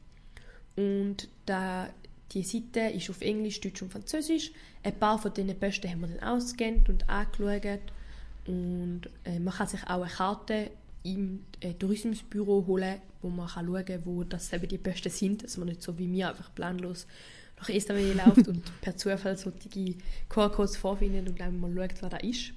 Und 0.75 1.27
da, 1.45 1.89
die 2.31 2.43
Seite 2.43 2.95
ist 2.95 3.09
auf 3.09 3.21
Englisch, 3.21 3.61
Deutsch 3.61 3.81
und 3.81 3.91
Französisch. 3.91 4.51
Ein 4.83 4.97
paar 4.97 5.19
von 5.19 5.33
diesen 5.33 5.57
Posten 5.57 5.89
haben 5.89 6.01
wir 6.01 6.07
dann 6.07 6.27
ausgescannt 6.27 6.89
und 6.89 7.09
angeschaut. 7.09 7.81
Und 8.47 9.01
äh, 9.23 9.39
man 9.39 9.53
kann 9.53 9.67
sich 9.67 9.83
auch 9.83 10.01
eine 10.01 10.07
Karte 10.07 10.71
im 11.03 11.45
äh, 11.61 11.73
Tourismusbüro 11.73 12.65
holen, 12.67 13.01
wo 13.21 13.29
man 13.29 13.47
kann 13.47 13.65
schauen 13.65 13.85
kann, 13.85 14.05
wo 14.05 14.23
das 14.23 14.51
eben 14.53 14.67
die 14.67 14.77
Posten 14.77 15.09
sind, 15.09 15.43
dass 15.43 15.57
man 15.57 15.67
nicht 15.67 15.81
so 15.81 15.97
wie 15.97 16.07
mir 16.07 16.29
einfach 16.29 16.53
planlos 16.53 17.07
nach 17.59 17.69
Estavayer 17.69 18.15
läuft 18.25 18.47
und 18.47 18.81
per 18.81 18.97
Zufall 18.97 19.37
solche 19.37 19.95
QR-Codes 20.29 20.77
vorfindet 20.77 21.27
und 21.29 21.39
dann 21.39 21.59
mal 21.59 21.73
schaut, 21.73 22.01
was 22.01 22.09
da 22.09 22.17
ist. 22.17 22.53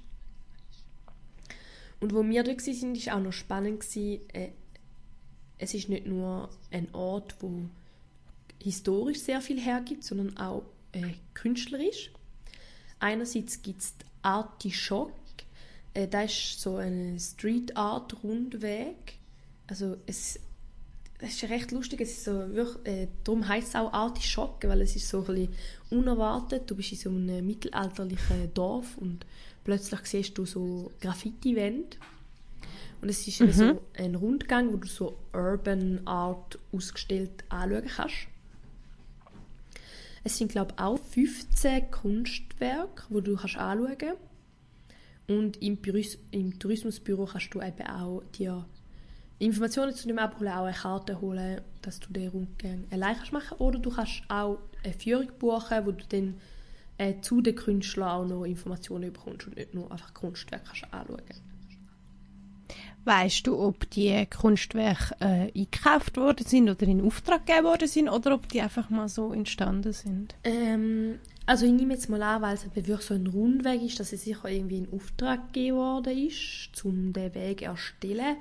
Und 2.05 2.13
wo 2.13 2.23
wir 2.23 2.45
dort 2.45 2.67
waren, 2.67 3.07
war 3.07 3.17
auch 3.17 3.23
noch 3.23 3.33
spannend, 3.33 3.97
äh, 3.97 4.51
es 5.57 5.73
ist 5.73 5.89
nicht 5.89 6.07
nur 6.07 6.51
ein 6.71 6.95
Ort, 6.95 7.35
wo 7.41 7.63
historisch 8.63 9.21
sehr 9.21 9.41
viel 9.41 9.59
hergibt, 9.59 10.05
sondern 10.05 10.37
auch 10.37 10.65
äh, 10.93 11.15
künstlerisch. 11.33 12.11
Einerseits 12.99 13.63
gibt 13.63 13.81
es 13.81 13.95
Artischock, 14.21 15.15
äh, 15.95 16.07
das 16.07 16.31
ist 16.31 16.61
so 16.61 16.77
ein 16.77 17.19
Street 17.19 17.75
Art 17.75 18.23
Rundweg. 18.23 19.15
Also 19.67 19.97
es, 20.05 20.39
das 21.21 21.31
ist 21.31 21.45
recht 21.45 21.73
lustig, 21.73 22.03
es 22.03 22.19
ist 22.19 22.25
so 22.25 22.33
wirklich, 22.55 22.87
äh, 22.87 23.09
darum 23.25 23.49
heisst 23.49 23.69
es 23.69 23.77
auch 23.77 23.95
Artischock, 23.95 24.63
weil 24.65 24.83
es 24.83 24.95
ist 24.95 25.09
so 25.09 25.21
ein 25.21 25.25
bisschen 25.25 25.55
unerwartet. 25.89 26.71
Du 26.71 26.77
bist 26.77 26.93
in 26.93 26.99
so 26.99 27.09
einem 27.09 27.47
mittelalterlichen 27.47 28.53
Dorf 28.53 28.99
und 28.99 29.25
plötzlich 29.65 30.01
siehst 30.05 30.39
du 30.39 30.47
so 30.47 30.93
Graffiti-Wände. 31.01 31.97
Und 33.03 33.09
es 33.09 33.27
ist 33.27 33.41
eben 33.41 33.53
so 33.53 33.83
ein 33.99 34.15
Rundgang, 34.15 34.73
wo 34.73 34.77
du 34.77 34.87
so 34.87 35.19
Urban 35.33 36.07
Art 36.07 36.59
ausgestellt 36.73 37.45
anschauen 37.49 37.87
kannst. 37.87 38.29
Es 40.23 40.39
sind, 40.39 40.53
glaube 40.53 40.73
ich, 40.75 40.83
auch 40.83 40.99
15 40.99 41.91
Kunstwerke, 41.91 43.05
wo 43.11 43.21
du 43.21 43.37
kannst 43.37 43.59
anschauen 43.59 43.99
kannst. 43.99 44.21
Und 45.27 45.63
im, 45.63 45.77
Büros, 45.77 46.19
im 46.31 46.59
Tourismusbüro 46.59 47.27
kannst 47.27 47.53
du 47.55 47.61
eben 47.61 47.87
auch 47.87 48.23
dir 48.37 48.65
Informationen 49.39 49.95
zu 49.95 50.07
dem 50.07 50.19
abholen, 50.19 50.53
auch 50.53 50.65
eine 50.65 50.75
Karte 50.75 51.21
holen, 51.21 51.61
dass 51.83 52.01
du 52.01 52.13
den 52.13 52.29
Rundgang 52.29 52.85
allein 52.91 53.17
kannst 53.17 53.33
machen 53.33 53.59
Oder 53.59 53.79
du 53.79 53.91
kannst 53.91 54.23
auch 54.29 54.59
eine 54.83 54.93
Führung 54.95 55.29
buchen, 55.39 55.87
wo 55.87 55.93
du 55.93 56.05
dann 56.09 56.41
äh, 56.99 57.21
zu 57.21 57.41
den 57.41 57.57
Künstlern 57.57 58.09
auch 58.09 58.27
noch 58.27 58.45
Informationen 58.45 59.13
bekommst 59.13 59.47
und 59.47 59.57
nicht 59.57 59.75
nur 59.75 59.91
einfach 59.91 60.15
Kunstwerke 60.15 60.65
kannst 60.67 60.93
anschauen 60.93 61.23
Weißt 63.07 63.47
du, 63.47 63.59
ob 63.59 63.91
die 63.91 64.27
Kunstwerke 64.27 65.15
äh, 65.21 65.53
eingekauft 65.55 66.17
worden 66.17 66.47
sind 66.47 66.71
oder 66.71 66.87
in 66.87 67.05
Auftrag 67.05 67.45
gegeben 67.45 67.67
worden 67.67 67.87
sind 67.87 68.09
oder 68.09 68.35
ob 68.35 68.49
die 68.49 68.63
einfach 68.63 68.89
mal 68.89 69.09
so 69.09 69.31
entstanden 69.33 69.93
sind? 69.93 70.35
Ähm, 70.43 71.19
also 71.45 71.67
ich 71.67 71.73
nehme 71.73 71.93
jetzt 71.93 72.09
mal 72.09 72.23
an, 72.23 72.41
weil 72.41 72.55
es 72.55 72.65
wirklich 72.75 73.01
so 73.03 73.13
ein 73.13 73.27
Rundweg 73.27 73.83
ist, 73.83 74.01
dass 74.01 74.15
es 74.15 74.25
sicher 74.25 74.49
irgendwie 74.49 74.79
in 74.79 74.93
Auftrag 74.93 75.53
gegeben 75.53 75.77
worden 75.77 76.17
ist, 76.17 76.83
um 76.83 77.13
den 77.13 77.35
Weg 77.35 77.59
zu 77.59 77.65
erstellen. 77.67 78.37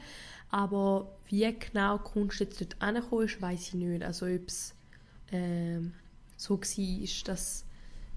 Aber 0.49 1.11
wie 1.27 1.53
genau 1.59 1.97
die 1.97 2.03
Kunst 2.03 2.39
jetzt 2.39 2.61
dort 2.61 2.81
angekommen 2.81 3.25
ist, 3.25 3.41
weiß 3.41 3.67
ich 3.69 3.73
nicht. 3.73 4.03
Also 4.03 4.27
ob 4.27 4.47
es 4.47 4.73
ähm, 5.33 5.93
so 6.37 6.57
war, 6.57 7.23
dass 7.25 7.65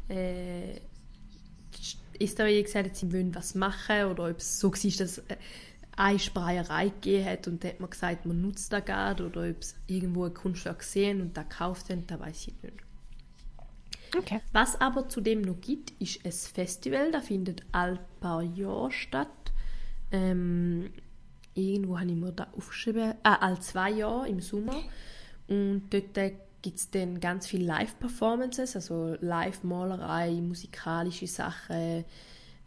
äh, 0.08 0.80
ist 2.18 2.38
da 2.38 2.46
gesagt, 2.48 2.96
sie 2.96 3.12
wollen 3.12 3.34
was 3.34 3.54
machen 3.54 4.06
oder 4.06 4.30
ob 4.30 4.38
es 4.38 4.58
so 4.58 4.72
war, 4.72 4.96
dass 4.98 5.18
äh, 5.18 5.36
eine 5.96 6.18
Spraierei 6.18 6.88
gegeben 6.88 7.24
hat 7.24 7.48
und 7.48 7.64
da 7.64 7.68
hat 7.68 7.80
man 7.80 7.90
gesagt, 7.90 8.26
man 8.26 8.40
nutzt 8.40 8.72
das 8.72 8.84
gerade 8.84 9.26
oder 9.26 9.48
ob 9.48 9.60
es 9.60 9.74
irgendwo 9.86 10.24
ein 10.24 10.34
Kunstwerk 10.34 10.80
gesehen 10.80 11.20
und 11.20 11.36
da 11.36 11.42
gekauft 11.42 11.90
haben, 11.90 12.06
da 12.06 12.20
weiß 12.20 12.48
ich 12.48 12.62
nicht. 12.62 12.76
Okay. 14.16 14.40
Was 14.52 14.80
aber 14.80 15.08
zudem 15.08 15.42
noch 15.42 15.60
gibt, 15.60 15.90
ist 16.00 16.24
ein 16.24 16.32
Festival, 16.32 17.10
das 17.10 17.26
findet 17.26 17.62
all 17.72 17.98
paar 18.20 18.42
Jahre 18.42 18.92
statt. 18.92 19.28
Ähm, 20.12 20.90
irgendwo 21.54 21.98
habe 21.98 22.10
ich 22.10 22.16
mir 22.16 22.32
da 22.32 22.46
aufgeschrieben, 22.56 23.14
ah, 23.22 23.36
all 23.36 23.60
zwei 23.60 23.90
Jahre 23.90 24.28
im 24.28 24.40
Sommer. 24.40 24.76
Und 25.48 25.88
dort 25.90 26.16
gibt 26.66 26.78
es 26.80 26.90
dann 26.90 27.20
ganz 27.20 27.46
viele 27.46 27.64
Live-Performances, 27.64 28.74
also 28.74 29.16
Live-Malerei, 29.20 30.32
musikalische 30.32 31.28
Sachen, 31.28 32.04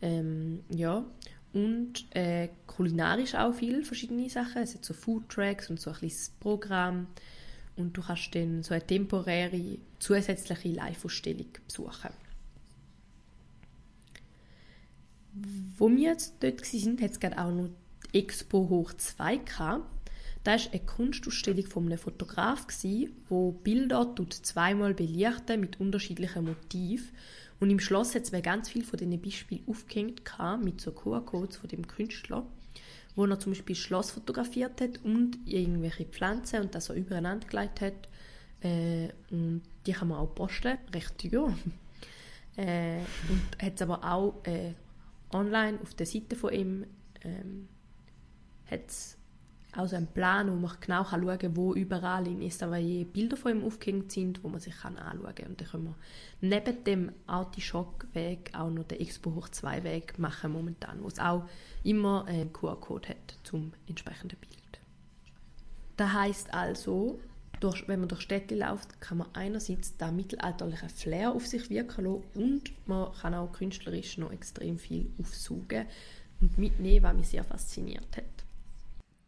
ähm, 0.01 0.63
ja. 0.70 1.03
Und 1.51 2.06
äh, 2.15 2.48
kulinarisch 2.65 3.36
auch 3.36 3.53
viele 3.53 3.84
verschiedene 3.84 4.29
Sachen. 4.29 4.62
Es 4.62 4.74
hat 4.74 4.86
so 4.86 4.94
Food-Tracks 4.94 5.70
und 5.70 5.82
so 5.82 5.89
ein 5.89 5.98
kleines 5.98 6.32
Programm. 6.39 7.08
Und 7.75 7.98
du 7.98 8.01
kannst 8.01 8.34
dann 8.36 8.63
so 8.63 8.74
eine 8.74 8.88
temporäre 8.88 9.79
zusätzliche 10.00 10.70
Live-Ausstellung 10.70 11.50
besuchen. 11.68 12.12
Wo 15.77 15.89
wir 15.89 16.12
jetzt 16.12 16.36
dort 16.39 16.62
waren, 16.62 17.01
hat 17.01 17.12
es 17.12 17.20
gerade 17.20 17.38
auch 17.38 17.51
noch 17.51 17.70
die 18.13 18.20
Expo 18.20 18.70
Hoch 18.70 18.94
2 18.94 19.38
gehabt. 19.38 19.99
Das 20.43 20.65
war 20.65 20.74
eine 20.74 20.86
Kunstausstellung 20.86 21.65
von 21.65 21.86
einem 21.86 21.98
Fotograf, 21.98 22.65
der 22.84 23.51
Bilder 23.63 24.15
zweimal 24.29 24.93
belichten 24.93 25.60
mit 25.60 25.79
unterschiedlichen 25.79 26.46
Motiven. 26.46 27.10
Und 27.60 27.69
im 27.69 27.79
Schloss 27.79 28.15
hat 28.15 28.24
es 28.24 28.43
ganz 28.43 28.69
viele 28.69 28.86
von 28.86 28.98
diesen 28.98 29.22
Beispielen 29.22 29.63
aufgehängt 29.67 30.22
mit 30.63 30.79
so 30.79 30.91
QR-Codes 30.91 31.58
von 31.58 31.67
dem 31.69 31.86
Künstler, 31.86 32.46
wo 33.15 33.25
er 33.25 33.39
zum 33.39 33.51
Beispiel 33.51 33.75
Schloss 33.75 34.12
fotografiert 34.12 34.79
hat 34.79 35.03
und 35.03 35.38
irgendwelche 35.46 36.05
Pflanzen 36.05 36.62
und 36.62 36.74
das 36.74 36.86
so 36.86 36.93
übereinander 36.93 37.48
gelegt 37.48 37.81
hat. 37.81 38.08
Äh, 38.62 39.10
und 39.29 39.63
die 39.86 39.91
kann 39.91 40.08
man 40.08 40.19
auch 40.19 40.34
posten, 40.34 40.77
recht 40.93 41.17
teuer. 41.17 41.53
Äh, 42.58 42.98
und 43.29 43.63
hat 43.63 43.75
es 43.75 43.81
aber 43.81 44.03
auch 44.03 44.43
äh, 44.43 44.74
online 45.31 45.79
auf 45.81 45.93
der 45.93 46.05
Seite 46.05 46.36
von 46.36 46.51
ihm 46.51 46.86
ähm, 47.24 47.69
hat's 48.69 49.19
auch 49.76 49.88
so 49.88 49.96
einen 49.96 50.08
Plan, 50.08 50.52
wo 50.52 50.56
man 50.56 50.76
genau 50.82 51.04
schauen 51.04 51.38
kann, 51.38 51.56
wo 51.56 51.74
überall 51.74 52.26
in 52.28 52.42
Estavayer 52.42 53.06
Bilder 53.06 53.38
von 53.38 53.52
ihm 53.52 53.64
aufgehängt 53.64 54.12
sind, 54.12 54.44
wo 54.44 54.50
man 54.50 54.60
sich 54.60 54.76
kann 54.76 54.98
anschauen 54.98 55.36
kann. 55.36 55.48
Und 55.48 55.62
dann 55.62 55.68
können 55.68 55.84
wir 55.86 55.96
neben 56.42 56.84
dem 56.84 57.12
Artischock-Weg 57.28 58.52
auch 58.54 58.72
noch 58.72 58.86
den 58.86 59.00
Expo 59.00 59.36
hoch 59.36 59.50
2 59.50 59.84
Weg 59.84 60.18
machen 60.18 60.54
momentan, 60.54 61.04
wo 61.04 61.08
es 61.08 61.20
auch 61.20 61.48
immer 61.84 62.26
einen 62.26 62.52
QR-Code 62.52 63.10
hat 63.10 63.38
zum 63.44 63.74
entsprechenden 63.88 64.40
Bild. 64.40 64.80
Das 65.98 66.14
heißt 66.14 66.54
also, 66.54 67.20
durch, 67.60 67.88
wenn 67.88 68.00
man 68.00 68.10
durch 68.10 68.22
Städte 68.22 68.56
läuft, 68.56 69.02
kann 69.02 69.20
man 69.20 69.28
einerseits 69.34 69.98
den 69.98 70.16
mittelalterlichen 70.16 70.90
Flair 70.90 71.34
auf 71.34 71.46
sich 71.46 71.70
wirken 71.70 72.06
lassen 72.06 72.24
und 72.36 72.88
man 72.88 73.12
kann 73.14 73.34
auch 73.34 73.52
künstlerisch 73.52 74.18
noch 74.18 74.32
extrem 74.32 74.80
viel 74.80 75.12
aufsaugen 75.20 75.86
und 76.42 76.58
mitnehmen, 76.58 77.04
was 77.04 77.16
mich 77.16 77.28
sehr 77.28 77.44
fasziniert 77.44 78.16
hat. 78.16 78.49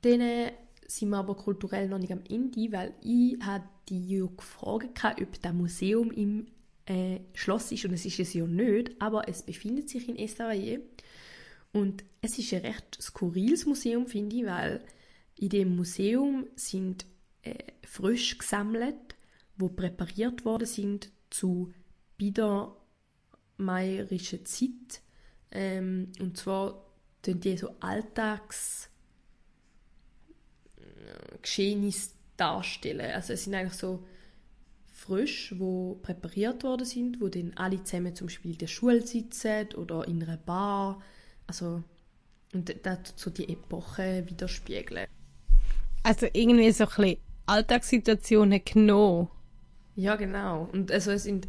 Dann 0.02 0.52
sind 0.88 1.10
wir 1.10 1.18
aber 1.18 1.36
kulturell 1.36 1.88
noch 1.88 2.00
nicht 2.00 2.12
am 2.12 2.24
Ende, 2.30 2.72
weil 2.72 2.94
ich 3.02 3.38
habe 3.42 3.64
die 3.88 4.18
ja 4.18 4.26
gefragt, 4.26 5.22
ob 5.22 5.42
das 5.42 5.54
Museum 5.54 6.12
im 6.12 6.48
äh, 6.86 7.20
Schloss 7.34 7.72
ist 7.72 7.86
und 7.86 7.94
es 7.94 8.06
ist 8.06 8.20
es 8.20 8.34
ja 8.34 8.46
nicht, 8.46 8.92
aber 9.00 9.30
es 9.30 9.44
befindet 9.44 9.90
sich 9.90 10.10
in 10.10 10.18
Estavayer 10.18 10.80
und 11.74 12.04
es 12.22 12.38
ist 12.38 12.54
ein 12.54 12.62
recht 12.62 13.02
skurriles 13.02 13.66
Museum, 13.66 14.06
finde 14.08 14.36
ich, 14.36 14.46
weil 14.46 14.84
in 15.38 15.50
dem 15.50 15.76
Museum 15.76 16.46
sind 16.56 17.06
äh, 17.44 17.56
frisch 17.84 18.38
gesammelt, 18.38 19.16
wo 19.58 19.68
präpariert 19.70 20.46
worden 20.46 20.68
sind 20.68 21.10
zu 21.30 21.74
biedermeierischer 22.18 24.46
Zeit. 24.46 25.02
Ähm, 25.52 26.12
und 26.20 26.38
zwar 26.38 26.86
die 27.26 27.58
so 27.58 27.76
Alltags 27.80 28.91
Geschehnisse 31.42 32.12
darstellen. 32.38 33.12
Also 33.12 33.34
es 33.34 33.44
sind 33.44 33.56
eigentlich 33.56 33.74
so 33.74 34.04
frisch, 34.92 35.54
wo 35.58 35.96
präpariert 36.02 36.64
worden 36.64 36.86
sind, 36.86 37.22
wo 37.22 37.28
dann 37.28 37.54
alle 37.56 37.84
zusammen 37.84 38.16
zum 38.16 38.28
Beispiel 38.28 38.52
in 38.52 38.58
der 38.58 38.68
Schule 38.68 39.06
sitzen 39.06 39.74
oder 39.76 40.08
in 40.08 40.24
einer 40.24 40.38
Bar. 40.38 41.02
Also 41.48 41.84
und 42.54 42.74
das 42.84 43.00
so 43.16 43.30
die 43.30 43.50
Epoche 43.50 44.24
widerspiegeln. 44.28 45.08
Also 46.04 46.28
irgendwie 46.34 46.72
so 46.72 46.84
ein 46.84 46.90
bisschen 46.90 47.18
Alltagssituationen 47.46 48.64
genommen. 48.64 49.30
Ja, 49.96 50.16
genau. 50.16 50.70
Und 50.72 50.92
also 50.92 51.12
es 51.12 51.24
sind 51.24 51.48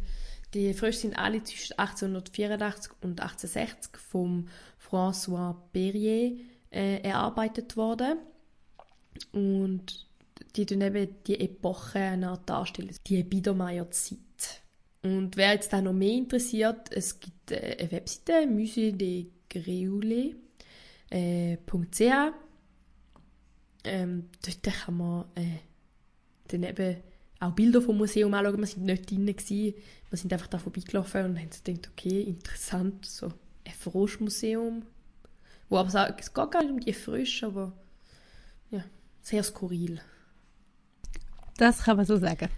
die 0.53 0.73
Frösche 0.73 0.99
sind 0.99 1.17
alle 1.17 1.43
zwischen 1.43 1.79
1884 1.79 2.91
und 3.01 3.19
1860 3.21 3.97
vom 3.97 4.47
François 4.79 5.55
Perrier 5.71 6.37
äh, 6.71 7.01
erarbeitet 7.01 7.75
worden. 7.75 8.19
Und 9.31 10.07
die 10.55 10.65
dann 10.65 10.81
eben 10.81 11.15
die 11.25 11.39
Epoche 11.39 12.17
darstellen, 12.45 12.95
die 13.07 13.23
Biedermeier-Zeit. 13.23 14.19
Und 15.01 15.35
wer 15.35 15.53
jetzt 15.53 15.73
da 15.73 15.81
noch 15.81 15.93
mehr 15.93 16.13
interessiert, 16.13 16.91
es 16.91 17.19
gibt 17.19 17.51
äh, 17.51 17.75
eine 17.79 17.91
Webseite, 17.91 18.47
museedegreule.ch. 18.47 20.41
Äh, 21.09 22.31
ähm, 23.85 24.29
dort 24.45 24.63
kann 24.63 24.97
man 24.97 25.25
äh, 25.35 25.59
dann 26.47 26.63
eben 26.63 26.97
auch 27.41 27.51
Bilder 27.51 27.81
vom 27.81 27.97
Museum 27.97 28.33
anschauen. 28.33 28.59
Wir 28.59 28.67
sind 28.67 28.85
nicht 28.85 29.11
drin, 29.11 29.25
gewesen. 29.25 29.73
wir 30.09 30.17
sind 30.17 30.31
einfach 30.31 30.47
da 30.47 30.57
vorbeigelaufen 30.57 31.25
und 31.25 31.37
haben 31.37 31.49
gedacht, 31.49 31.91
okay, 31.91 32.21
interessant, 32.21 33.05
so 33.05 33.27
ein 33.65 33.73
Froschmuseum. 33.77 34.83
Wo 35.67 35.77
aber 35.77 36.15
es 36.17 36.33
geht 36.33 36.51
gar 36.51 36.61
nicht 36.61 36.71
um 36.71 36.79
die 36.79 36.93
Frösche, 36.93 37.47
aber 37.47 37.73
sehr 39.23 39.41
skurril. 39.41 39.99
Das 41.57 41.83
kann 41.83 41.97
man 41.97 42.05
so 42.05 42.17
sagen. 42.17 42.49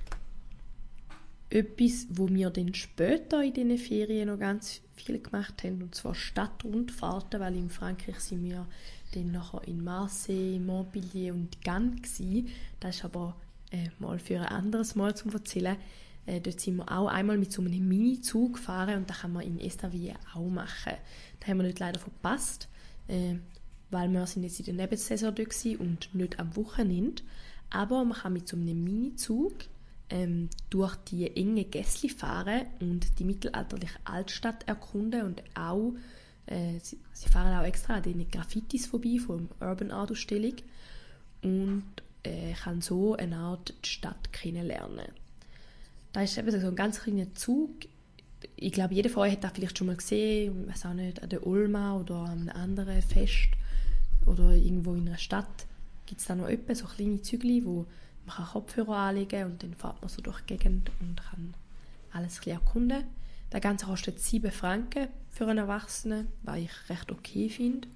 Etwas, 1.49 2.07
wo 2.09 2.27
wir 2.27 2.49
dann 2.49 2.73
später 2.73 3.41
in 3.43 3.53
diesen 3.53 3.77
Ferien 3.77 4.27
noch 4.27 4.39
ganz 4.39 4.81
viel 4.95 5.19
gemacht 5.19 5.63
haben, 5.63 5.83
und 5.83 5.95
zwar 5.95 6.15
Stadtrundfahrten, 6.15 7.39
weil 7.39 7.55
in 7.55 7.69
Frankreich 7.69 8.19
sind 8.19 8.43
wir 8.43 8.65
dann 9.13 9.31
nachher 9.31 9.61
in 9.67 9.83
Marseille, 9.83 10.59
Montpellier 10.59 11.33
und 11.33 11.63
Cannes 11.63 12.01
gewesen. 12.01 12.49
Das 12.79 12.97
ist 12.97 13.05
aber 13.05 13.35
äh, 13.71 13.89
mal 13.99 14.19
für 14.19 14.39
ein 14.39 14.47
anderes 14.47 14.95
Mal 14.95 15.15
zum 15.15 15.31
erzählen. 15.31 15.77
Äh, 16.25 16.41
dort 16.41 16.59
sind 16.59 16.77
wir 16.77 16.91
auch 16.91 17.07
einmal 17.07 17.37
mit 17.37 17.51
so 17.51 17.61
einem 17.61 17.87
Mini-Zug 17.87 18.53
gefahren 18.53 18.97
und 18.97 19.09
das 19.09 19.19
kann 19.19 19.33
man 19.33 19.43
in 19.43 19.59
Estaville 19.59 20.15
auch 20.33 20.49
machen. 20.49 20.93
Das 21.39 21.49
haben 21.49 21.57
wir 21.57 21.63
nicht 21.63 21.79
leider 21.79 21.99
verpasst. 21.99 22.67
Äh, 23.07 23.35
weil 23.95 24.09
wir 24.09 24.27
sind 24.27 24.43
jetzt 24.43 24.59
in 24.59 24.65
der 24.65 24.85
Nebensaison 24.85 25.33
dort 25.33 25.65
und 25.79 26.13
nicht 26.13 26.37
am 26.37 26.55
Wochenende. 26.57 27.23
Aber 27.69 28.03
man 28.03 28.17
kann 28.17 28.33
mit 28.33 28.47
so 28.47 28.57
einem 28.57 28.83
Minizug 28.83 29.53
ähm, 30.09 30.49
durch 30.69 30.95
die 30.97 31.35
enge 31.35 31.63
Gässli 31.63 32.09
fahren 32.09 32.65
und 32.81 33.17
die 33.17 33.23
mittelalterliche 33.23 33.97
Altstadt 34.03 34.67
erkunden 34.67 35.23
und 35.23 35.41
auch 35.55 35.93
äh, 36.45 36.77
sie, 36.81 37.29
fahren 37.29 37.57
auch 37.57 37.65
extra 37.65 37.95
an 37.95 38.03
den 38.03 38.29
Graffitis 38.29 38.85
vorbei 38.85 39.17
von 39.25 39.49
Urban 39.61 39.91
Art 39.91 40.11
Ausstellung 40.11 40.55
und 41.41 41.85
äh, 42.23 42.53
kann 42.53 42.81
so 42.81 43.15
eine 43.15 43.37
Art 43.37 43.73
die 43.83 43.89
Stadt 43.89 44.33
kennenlernen. 44.33 45.07
Da 46.11 46.21
ist 46.21 46.37
eben 46.37 46.51
so 46.51 46.67
ein 46.67 46.75
ganz 46.75 47.01
kleiner 47.01 47.33
Zug. 47.33 47.71
Ich 48.57 48.73
glaube, 48.73 48.93
jeder 48.93 49.09
von 49.09 49.23
euch 49.23 49.33
hat 49.33 49.43
das 49.43 49.53
vielleicht 49.53 49.77
schon 49.77 49.87
mal 49.87 49.95
gesehen, 49.95 50.63
ich 50.63 50.69
weiß 50.69 50.85
auch 50.85 50.93
nicht, 50.93 51.23
an 51.23 51.29
der 51.29 51.47
Ulma 51.47 51.97
oder 51.97 52.15
an 52.15 52.49
einem 52.49 52.49
anderen 52.49 53.01
Fest 53.01 53.49
oder 54.25 54.51
irgendwo 54.51 54.93
in 54.93 55.07
einer 55.07 55.17
Stadt 55.17 55.67
gibt 56.05 56.21
es 56.21 56.27
da 56.27 56.35
noch 56.35 56.47
etwa 56.47 56.75
so 56.75 56.85
kleine 56.85 57.21
Zügel, 57.21 57.65
wo 57.65 57.85
man 58.25 58.35
kann 58.35 58.45
Kopfhörer 58.45 58.95
anlegen 58.95 59.45
und 59.45 59.63
dann 59.63 59.73
fährt 59.75 60.01
man 60.01 60.09
so 60.09 60.21
durch 60.21 60.41
die 60.41 60.57
Gegend 60.57 60.91
und 60.99 61.21
kann 61.21 61.53
alles 62.11 62.41
ein 62.45 62.51
erkunden. 62.51 63.03
Das 63.49 63.61
Ganze 63.61 63.85
kostet 63.85 64.19
7 64.19 64.51
Franken 64.51 65.07
für 65.29 65.47
einen 65.47 65.59
Erwachsenen, 65.59 66.27
was 66.43 66.57
ich 66.57 66.89
recht 66.89 67.11
okay 67.11 67.49
finde. 67.49 67.87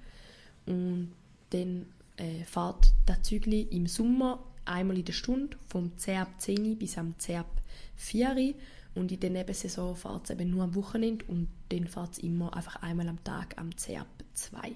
Und 0.66 1.12
dann 1.50 1.86
äh, 2.16 2.44
fährt 2.44 2.92
das 3.06 3.22
Zügli 3.22 3.62
im 3.62 3.86
Sommer 3.86 4.44
einmal 4.64 4.98
in 4.98 5.04
der 5.04 5.12
Stunde 5.12 5.56
vom 5.66 5.96
10 5.96 6.18
ab 6.18 6.28
10 6.38 6.78
bis 6.78 6.96
am 6.98 7.18
10 7.18 7.38
ab 7.38 7.62
4 7.96 8.54
und 8.94 9.12
in 9.12 9.20
der 9.20 9.30
Nebensaison 9.30 9.96
fährt 9.96 10.24
es 10.24 10.30
eben 10.30 10.50
nur 10.50 10.64
am 10.64 10.74
Wochenende 10.74 11.24
und 11.26 11.48
dann 11.70 11.86
fährt 11.86 12.12
es 12.12 12.18
immer 12.18 12.54
einfach 12.54 12.76
einmal 12.82 13.08
am 13.08 13.22
Tag 13.24 13.56
am 13.58 13.76
10 13.76 14.00
ab 14.00 14.08
2. 14.34 14.72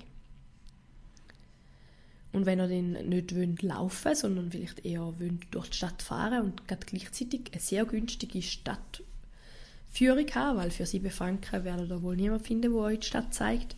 Und 2.34 2.46
wenn 2.46 2.58
ihr 2.58 2.66
dann 2.66 3.08
nicht 3.08 3.36
wollt 3.36 3.62
laufen 3.62 4.14
sondern 4.16 4.50
vielleicht 4.50 4.84
eher 4.84 5.14
wollt 5.20 5.46
durch 5.52 5.68
die 5.68 5.76
Stadt 5.76 6.02
fahren 6.02 6.42
und 6.42 6.62
gleichzeitig 6.66 7.42
eine 7.52 7.60
sehr 7.60 7.84
günstige 7.84 8.42
Stadtführung 8.42 10.26
haben, 10.34 10.58
weil 10.58 10.72
für 10.72 10.84
7 10.84 11.10
Franken 11.10 11.64
werdet 11.64 11.90
ihr 11.90 12.02
wohl 12.02 12.16
niemand 12.16 12.44
finden, 12.44 12.72
der 12.72 12.80
euch 12.80 12.98
die 12.98 13.06
Stadt 13.06 13.32
zeigt, 13.32 13.76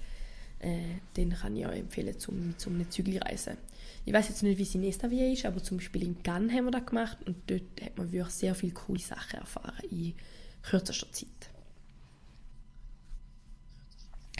äh, 0.60 0.78
dann 1.14 1.34
kann 1.34 1.54
ich 1.54 1.66
euch 1.66 1.80
empfehlen, 1.80 2.18
zum, 2.18 2.56
zum 2.56 2.76
eine 2.76 2.88
Zügel 2.88 3.18
reisen. 3.18 3.58
Ich 4.06 4.14
weiß 4.14 4.30
jetzt 4.30 4.42
nicht, 4.42 4.56
wie 4.56 4.62
es 4.62 4.74
in 4.74 4.84
Estavia 4.84 5.30
ist, 5.30 5.44
aber 5.44 5.62
zum 5.62 5.76
Beispiel 5.76 6.04
in 6.04 6.22
Cannes 6.22 6.50
haben 6.54 6.64
wir 6.64 6.70
das 6.70 6.86
gemacht 6.86 7.18
und 7.26 7.36
dort 7.48 7.82
hat 7.84 7.98
man 7.98 8.10
wirklich 8.10 8.34
sehr 8.34 8.54
viele 8.54 8.72
coole 8.72 9.00
Sachen 9.00 9.38
erfahren 9.38 9.84
in 9.90 10.14
kürzester 10.62 11.12
Zeit. 11.12 11.28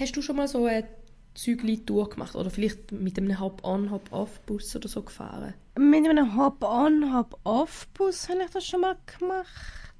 Hast 0.00 0.16
du 0.16 0.22
schon 0.22 0.36
mal 0.36 0.48
so 0.48 0.64
eine 0.64 0.86
Zügli 1.36 1.84
durchgemacht 1.84 2.34
oder 2.34 2.50
vielleicht 2.50 2.92
mit 2.92 3.18
einem 3.18 3.38
Hop-on, 3.38 3.90
Hop-off-Bus 3.90 4.74
oder 4.76 4.88
so 4.88 5.02
gefahren? 5.02 5.54
Mit 5.78 6.08
einem 6.08 6.36
Hop-on, 6.36 7.14
Hop-off-Bus 7.14 8.28
habe 8.28 8.44
ich 8.44 8.50
das 8.50 8.66
schon 8.66 8.80
mal 8.80 8.96
gemacht. 9.18 9.94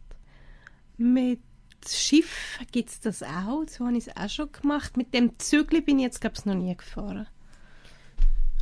Mit 0.97 1.41
Schiff 1.87 2.59
gibt 2.73 2.89
es 2.89 3.01
das 3.01 3.23
auch, 3.23 3.65
so 3.69 3.87
habe 3.87 3.97
ich 3.97 4.07
es 4.07 4.17
auch 4.17 4.31
schon 4.31 4.51
gemacht. 4.51 4.97
Mit 4.97 5.13
dem 5.13 5.39
Zügli 5.39 5.83
bin 5.83 5.99
ich 5.99 6.05
jetzt, 6.05 6.21
glaube 6.21 6.37
ich, 6.39 6.45
noch 6.47 6.55
nie 6.55 6.75
gefahren. 6.75 7.27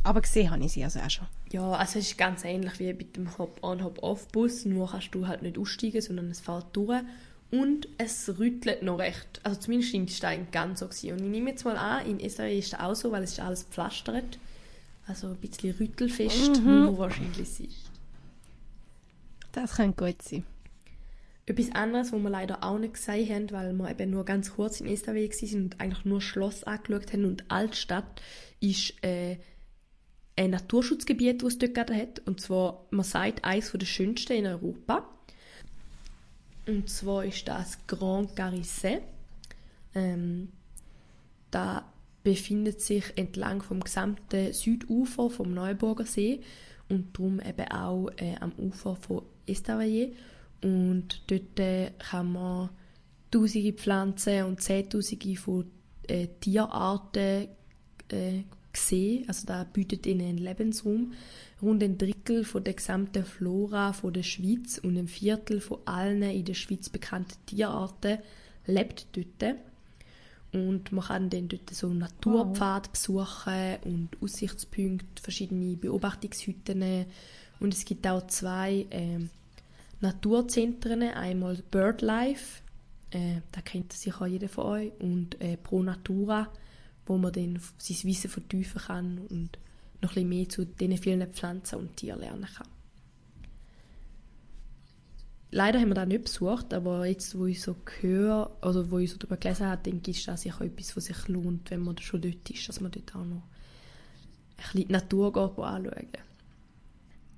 Aber 0.03 0.21
gesehen 0.21 0.51
habe 0.51 0.63
ich 0.63 0.73
sie 0.73 0.83
also 0.83 0.99
auch 0.99 1.09
schon. 1.09 1.27
Ja, 1.51 1.71
also 1.71 1.97
es 1.97 2.09
ist 2.11 2.17
ganz 2.17 2.43
ähnlich 2.43 2.77
wie 2.79 2.93
mit 2.93 3.15
dem 3.15 3.37
Hop-on, 3.37 3.83
Hop-off-Bus, 3.83 4.65
nur 4.65 4.91
kannst 4.91 5.15
du 5.15 5.27
halt 5.27 5.41
nicht 5.41 5.57
aussteigen, 5.57 6.01
sondern 6.01 6.29
es 6.29 6.41
fährt 6.41 6.75
durch 6.75 7.01
und 7.51 7.87
es 7.97 8.37
rüttelt 8.39 8.83
noch 8.83 8.99
recht. 8.99 9.39
Also 9.43 9.59
zumindest 9.59 9.93
in 9.93 10.07
Stein 10.07 10.47
ganz 10.51 10.79
so 10.79 10.87
gewesen. 10.87 11.13
Und 11.13 11.23
ich 11.23 11.29
nehme 11.29 11.51
jetzt 11.51 11.65
mal 11.65 11.77
an, 11.77 12.05
in 12.05 12.19
Israel 12.19 12.57
ist 12.57 12.73
das 12.73 12.79
auch 12.79 12.95
so, 12.95 13.11
weil 13.11 13.23
es 13.23 13.33
ist 13.33 13.39
alles 13.39 13.63
pflastert. 13.63 14.37
Also 15.07 15.27
ein 15.27 15.35
bisschen 15.37 15.75
rüttelfest 15.79 16.61
mhm. 16.61 16.85
muss 16.85 16.97
wahrscheinlich 16.97 17.49
sein. 17.49 17.69
Das 19.51 19.75
kann 19.75 19.95
gut 19.95 20.21
sein. 20.21 20.43
Etwas 21.45 21.71
anderes, 21.73 22.11
was 22.11 22.19
wir 22.19 22.29
leider 22.29 22.63
auch 22.63 22.79
nicht 22.79 22.95
gesehen 22.95 23.29
haben, 23.29 23.51
weil 23.51 23.73
wir 23.73 23.91
eben 23.91 24.09
nur 24.09 24.25
ganz 24.25 24.55
kurz 24.55 24.81
in 24.81 24.87
Estavayer 24.87 25.29
waren 25.29 25.63
und 25.63 25.79
eigentlich 25.79 26.05
nur 26.05 26.21
Schloss 26.21 26.63
angeschaut 26.63 27.13
haben 27.13 27.25
und 27.25 27.49
Altstadt, 27.51 28.21
ist 28.59 28.95
äh, 29.03 29.37
ein 30.35 30.49
Naturschutzgebiet, 30.49 31.43
das 31.43 31.53
es 31.53 31.59
dort 31.59 31.75
gerade 31.75 31.95
hat. 31.95 32.21
Und 32.25 32.41
zwar, 32.41 32.85
man 32.89 33.05
sagt, 33.05 33.45
eines 33.45 33.71
der 33.71 33.85
schönsten 33.85 34.33
in 34.33 34.47
Europa. 34.47 35.07
Und 36.67 36.89
zwar 36.89 37.25
ist 37.25 37.47
das 37.47 37.77
Grand 37.87 38.35
Carisset. 38.35 39.01
Ähm, 39.93 40.49
da 41.51 41.85
befindet 42.23 42.81
sich 42.81 43.03
entlang 43.15 43.61
vom 43.61 43.81
gesamten 43.81 44.51
Südufer 44.51 45.29
vom 45.29 45.53
Neuburger 45.53 46.05
See 46.05 46.41
und 46.89 47.17
darum 47.17 47.39
eben 47.39 47.71
auch 47.71 48.09
äh, 48.17 48.35
am 48.39 48.51
Ufer 48.57 48.95
von 48.95 49.21
Estavayer. 49.45 50.07
Und 50.61 51.21
dort 51.27 51.59
äh, 51.59 51.91
kann 51.99 52.33
man 52.33 52.69
tausende 53.29 53.73
Pflanzen 53.73 54.43
und 54.45 54.61
zehntausende 54.61 55.35
von 55.35 55.69
äh, 56.07 56.27
Tierarten 56.39 57.47
äh, 58.75 58.79
sehen. 58.79 59.25
Also 59.27 59.45
da 59.47 59.63
bietet 59.63 60.05
ihnen 60.05 60.27
einen 60.27 60.37
Lebensraum. 60.37 61.13
Rund 61.61 61.83
ein 61.83 61.97
Drittel 61.97 62.43
von 62.43 62.63
der 62.63 62.73
gesamten 62.73 63.23
Flora 63.23 63.93
von 63.93 64.13
der 64.13 64.23
Schweiz 64.23 64.77
und 64.77 64.97
ein 64.97 65.07
Viertel 65.07 65.61
von 65.61 65.79
allen 65.85 66.23
in 66.23 66.45
der 66.45 66.53
Schweiz 66.53 66.89
bekannten 66.89 67.37
Tierarten 67.45 68.19
lebt 68.67 69.07
dort. 69.13 69.55
Und 70.51 70.91
man 70.91 71.05
kann 71.05 71.29
dann 71.29 71.49
dort 71.49 71.69
so 71.69 71.89
Naturpfad 71.89 72.91
besuchen 72.91 73.77
und 73.83 74.09
Aussichtspunkte, 74.21 75.21
verschiedene 75.21 75.75
Beobachtungshütten. 75.75 77.05
Und 77.59 77.73
es 77.73 77.83
gibt 77.83 78.07
auch 78.07 78.25
zwei 78.27 78.85
äh, 78.89 79.19
Naturzentren, 80.01 81.01
einmal 81.01 81.57
BirdLife, 81.71 82.61
äh, 83.11 83.41
da 83.51 83.61
kennt 83.61 83.93
sicher 83.93 84.27
jeder 84.27 84.49
von 84.49 84.65
euch, 84.65 84.91
und 84.99 85.41
äh, 85.41 85.57
Pro 85.57 85.81
Natura, 85.81 86.49
wo 87.05 87.17
man 87.17 87.33
dann 87.33 87.59
sein 87.77 87.97
Wissen 88.03 88.29
vertiefen 88.29 88.81
kann 88.81 89.19
und 89.29 89.57
noch 90.01 90.11
ein 90.11 90.15
bisschen 90.15 90.29
mehr 90.29 90.49
zu 90.49 90.65
diesen 90.65 90.97
vielen 90.97 91.33
Pflanzen 91.33 91.79
und 91.79 91.97
Tieren 91.97 92.19
lernen 92.19 92.47
kann. 92.57 92.67
Leider 95.51 95.79
haben 95.79 95.87
wir 95.89 95.95
das 95.95 96.07
nicht 96.07 96.23
besucht, 96.23 96.73
aber 96.73 97.05
jetzt, 97.05 97.37
wo 97.37 97.45
ich 97.45 97.61
so 97.61 97.77
höre, 98.01 98.51
also 98.59 98.91
wo 98.91 98.97
ich 98.97 99.11
so 99.11 99.17
darüber 99.17 99.37
gelesen 99.37 99.67
habe, 99.67 99.81
denke 99.81 100.11
ich, 100.11 100.17
ist 100.17 100.27
das 100.27 100.41
sicher 100.41 100.65
etwas, 100.65 100.97
was 100.97 101.05
sich 101.05 101.27
lohnt, 101.29 101.71
wenn 101.71 101.81
man 101.81 101.97
schon 101.99 102.21
dort 102.21 102.49
ist, 102.49 102.67
dass 102.67 102.81
man 102.81 102.91
dort 102.91 103.15
auch 103.15 103.23
noch 103.23 103.43
ein 104.57 104.63
bisschen 104.63 104.87
die 104.87 104.91
Natur 104.91 105.31
geht, 105.31 105.63
anschauen 105.63 106.07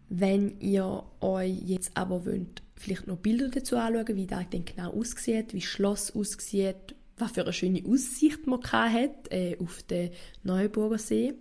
Wenn 0.10 0.60
ihr 0.60 1.04
euch 1.22 1.62
jetzt 1.64 1.96
aber 1.96 2.26
wollt, 2.26 2.64
vielleicht 2.76 3.06
noch 3.06 3.18
Bilder 3.18 3.50
dazu 3.50 3.78
anschauen, 3.78 4.16
wie 4.16 4.26
das 4.26 4.50
dann 4.50 4.66
genau 4.66 4.94
aussieht, 4.94 5.54
wie 5.54 5.60
das 5.60 5.68
Schloss 5.68 6.16
aussieht, 6.16 6.96
was 7.18 7.32
für 7.32 7.42
eine 7.42 7.54
schöne 7.54 7.84
Aussicht 7.86 8.48
man 8.48 8.62
hat 8.64 9.32
äh, 9.32 9.58
auf 9.60 9.84
den 9.84 10.12
Neuburger 10.44 10.98
See, 10.98 11.34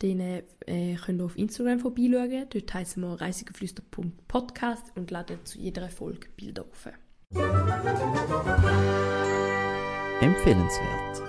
dann 0.00 0.20
äh, 0.20 0.42
könnt 0.96 1.20
ihr 1.20 1.24
auf 1.24 1.38
Instagram 1.38 1.80
vorbeischauen. 1.80 2.46
Dort 2.50 2.74
heißen 2.74 3.02
wir 3.02 3.20
reisigeflüster.podcast 3.20 4.92
und 4.94 5.10
laden 5.10 5.38
zu 5.44 5.58
jeder 5.58 5.88
Folge 5.88 6.28
Bilder 6.36 6.64
auf. 6.70 6.88
Empfehlenswert. 10.20 11.22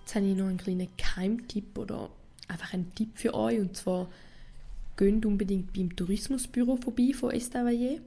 Jetzt 0.00 0.14
habe 0.14 0.26
ich 0.26 0.36
noch 0.36 0.46
einen 0.46 0.58
kleinen 0.58 0.88
Keimtipp 0.96 1.78
oder 1.78 2.10
einfach 2.48 2.72
einen 2.72 2.94
Tipp 2.94 3.10
für 3.14 3.34
euch. 3.34 3.60
Und 3.60 3.76
zwar, 3.76 4.08
geht 4.96 5.26
unbedingt 5.26 5.72
beim 5.72 5.94
Tourismusbüro 5.94 6.76
vorbei 6.76 7.12
von 7.14 7.30
Estavayer, 7.30 7.98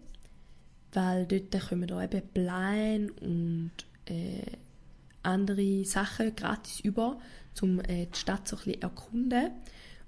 weil 0.94 1.26
dort 1.26 1.70
kommen 1.70 1.88
da 1.88 2.04
eben 2.04 2.22
Pläne 2.34 3.12
und 3.22 3.72
äh, 4.06 4.42
andere 5.26 5.86
Sachen 5.86 6.36
gratis 6.36 6.80
über, 6.80 7.20
um 7.62 7.80
äh, 7.82 8.08
die 8.08 8.18
Stadt 8.18 8.48
so 8.48 8.58
ein 8.58 8.64
bisschen 8.64 8.82
erkunden. 8.82 9.52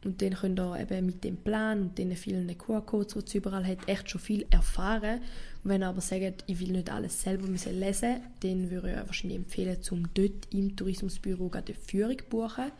Und 0.04 0.22
dann 0.22 0.36
könnt 0.36 0.60
ihr 0.60 0.80
eben 0.80 1.06
mit 1.06 1.24
dem 1.24 1.38
Plan 1.38 1.82
und 1.82 1.98
den 1.98 2.16
vielen 2.16 2.56
QR-Codes, 2.58 3.14
die 3.14 3.20
es 3.20 3.36
überall 3.36 3.66
hat, 3.66 3.88
echt 3.88 4.10
schon 4.10 4.22
viel 4.22 4.46
erfahren. 4.50 5.22
Und 5.64 5.72
wenn 5.72 5.82
ihr 5.82 5.88
aber 5.88 6.02
sagt, 6.02 6.44
ich 6.46 6.60
will 6.60 6.72
nicht 6.72 6.92
alles 6.92 7.22
selber 7.22 7.48
müssen 7.48 7.80
lesen, 7.80 8.22
dann 8.42 8.70
würde 8.70 8.92
ich 8.92 8.98
euch 8.98 9.08
wahrscheinlich 9.08 9.38
empfehlen, 9.38 9.78
um 9.92 10.08
dort 10.14 10.54
im 10.54 10.76
Tourismusbüro 10.76 11.52
eine 11.52 11.74
Führung 11.74 12.20
zu 12.20 12.26
buchen. 12.26 12.72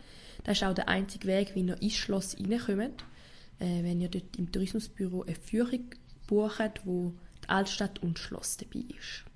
Das 0.44 0.58
ist 0.58 0.64
auch 0.64 0.74
der 0.74 0.88
einzige 0.88 1.28
Weg, 1.28 1.56
wie 1.56 1.62
ihr 1.62 1.82
ins 1.82 1.96
Schloss 1.96 2.38
reinkommt. 2.40 3.04
Äh, 3.60 3.84
wenn 3.84 4.00
ihr 4.00 4.10
dort 4.10 4.38
im 4.38 4.52
Tourismusbüro 4.52 5.24
eine 5.24 5.36
Führung 5.36 5.86
bucht, 6.28 6.82
wo 6.86 7.14
die 7.44 7.50
Altstadt 7.50 8.02
und 8.04 8.18
das 8.18 8.24
Schloss 8.24 8.58
dabei 8.58 8.86
ist. 8.98 9.27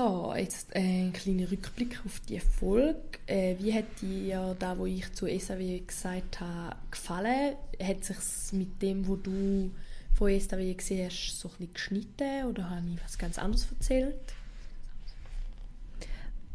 So, 0.00 0.32
jetzt 0.34 0.74
äh, 0.74 0.78
ein 0.78 1.12
kleiner 1.12 1.50
Rückblick 1.50 2.00
auf 2.06 2.20
die 2.20 2.40
Folge. 2.40 3.18
Äh, 3.26 3.56
wie 3.58 3.74
hat 3.74 3.84
dir 4.00 4.56
da, 4.58 4.78
wo 4.78 4.86
ich 4.86 5.12
zu 5.12 5.26
SAW 5.26 5.80
gesagt 5.86 6.40
habe, 6.40 6.76
gefallen? 6.90 7.56
Hat 7.82 8.04
sich 8.04 8.16
mit 8.52 8.80
dem, 8.80 9.06
wo 9.06 9.16
du 9.16 9.70
von 10.14 10.40
SAW 10.40 10.72
gesehen 10.72 11.10
hast, 11.10 11.38
so 11.38 11.48
ein 11.48 11.50
bisschen 11.50 11.74
geschnitten 11.74 12.46
oder 12.46 12.70
habe 12.70 12.86
ich 12.94 13.04
was 13.04 13.18
ganz 13.18 13.38
anderes 13.38 13.66
erzählt? 13.70 14.14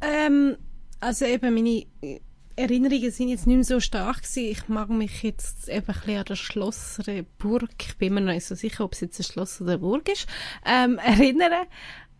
Ähm, 0.01 0.57
also 0.99 1.25
eben 1.25 1.53
meine 1.53 1.85
Erinnerungen 2.55 3.11
sind 3.11 3.29
jetzt 3.29 3.45
nicht 3.45 3.57
mehr 3.57 3.63
so 3.63 3.79
stark 3.79 4.23
gewesen. 4.23 4.49
Ich 4.49 4.67
mag 4.69 4.89
mich 4.89 5.21
jetzt 5.21 5.69
eben 5.69 5.85
ein 6.07 6.17
an 6.17 6.25
das 6.25 6.39
Schloss 6.39 6.97
oder 6.97 7.21
Burg, 7.37 7.75
ich 7.79 7.95
bin 7.97 8.15
mir 8.15 8.21
noch 8.21 8.33
nicht 8.33 8.47
so 8.47 8.55
sicher, 8.55 8.85
ob 8.85 8.93
es 8.93 9.01
jetzt 9.01 9.19
ein 9.19 9.23
Schloss 9.23 9.61
oder 9.61 9.73
eine 9.73 9.81
Burg 9.81 10.09
ist, 10.09 10.25
ähm, 10.65 10.97
erinnern. 11.05 11.67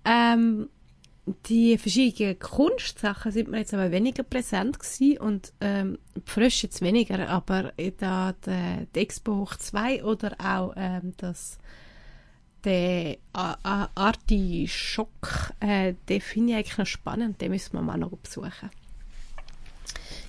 Ähm, 0.08 0.70
die 1.48 1.78
verschiedenen 1.78 2.38
Kunstsachen 2.38 3.32
sind 3.32 3.50
mir 3.50 3.60
jetzt 3.60 3.74
aber 3.74 3.92
weniger 3.92 4.24
präsent 4.24 4.80
gewesen 4.80 5.18
und 5.18 5.54
ähm, 5.60 5.98
frisch 6.26 6.64
jetzt 6.64 6.82
weniger, 6.82 7.28
aber 7.30 7.74
da 7.98 8.34
die, 8.46 8.88
die 8.94 9.00
Expo 9.00 9.38
Hoch 9.38 9.56
2 9.56 10.04
oder 10.04 10.36
auch 10.40 10.74
ähm, 10.76 11.14
das 11.18 11.58
der 12.64 13.18
Artischock, 13.34 15.54
äh, 15.60 15.94
den 16.10 16.22
finde 16.22 16.54
ich 16.54 16.58
eigentlich 16.58 16.78
noch 16.78 16.88
spannend, 16.88 17.40
den 17.40 17.52
müssen 17.52 17.74
wir 17.74 17.82
mal 17.82 17.98
noch 17.98 18.18
besuchen. 18.18 18.72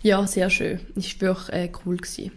Ja, 0.03 0.27
sehr 0.27 0.51
schön. 0.51 0.81
Ist 0.95 1.21
wirklich 1.21 1.55
äh, 1.55 1.73
cool 1.85 1.97
gewesen. 1.97 2.33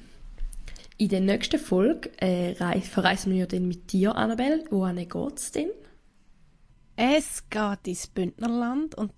In 0.98 1.10
der 1.10 1.22
nächsten 1.22 1.60
Folge 1.60 2.10
äh, 2.22 2.56
verreisen 2.82 3.34
wir 3.34 3.46
dann 3.46 3.68
mit 3.68 3.92
dir, 3.92 4.16
Annabelle. 4.16 4.64
Wohin 4.70 4.98
geht 4.98 5.38
es 5.38 5.52
denn? 5.52 5.70
Es 7.02 7.50
geht 7.50 7.88
ins 7.88 8.08
Bündnerland 8.08 8.94
und 8.94 9.14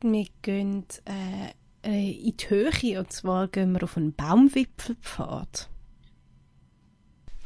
wir 0.00 0.24
gehen 0.40 0.86
äh, 1.04 1.50
äh, 1.86 2.10
in 2.10 2.38
die 2.38 2.48
Höhe 2.48 2.98
und 2.98 3.12
zwar 3.12 3.48
gehen 3.48 3.72
wir 3.72 3.82
auf 3.82 3.98
einen 3.98 4.14
Baumwipfelpfad. 4.14 5.68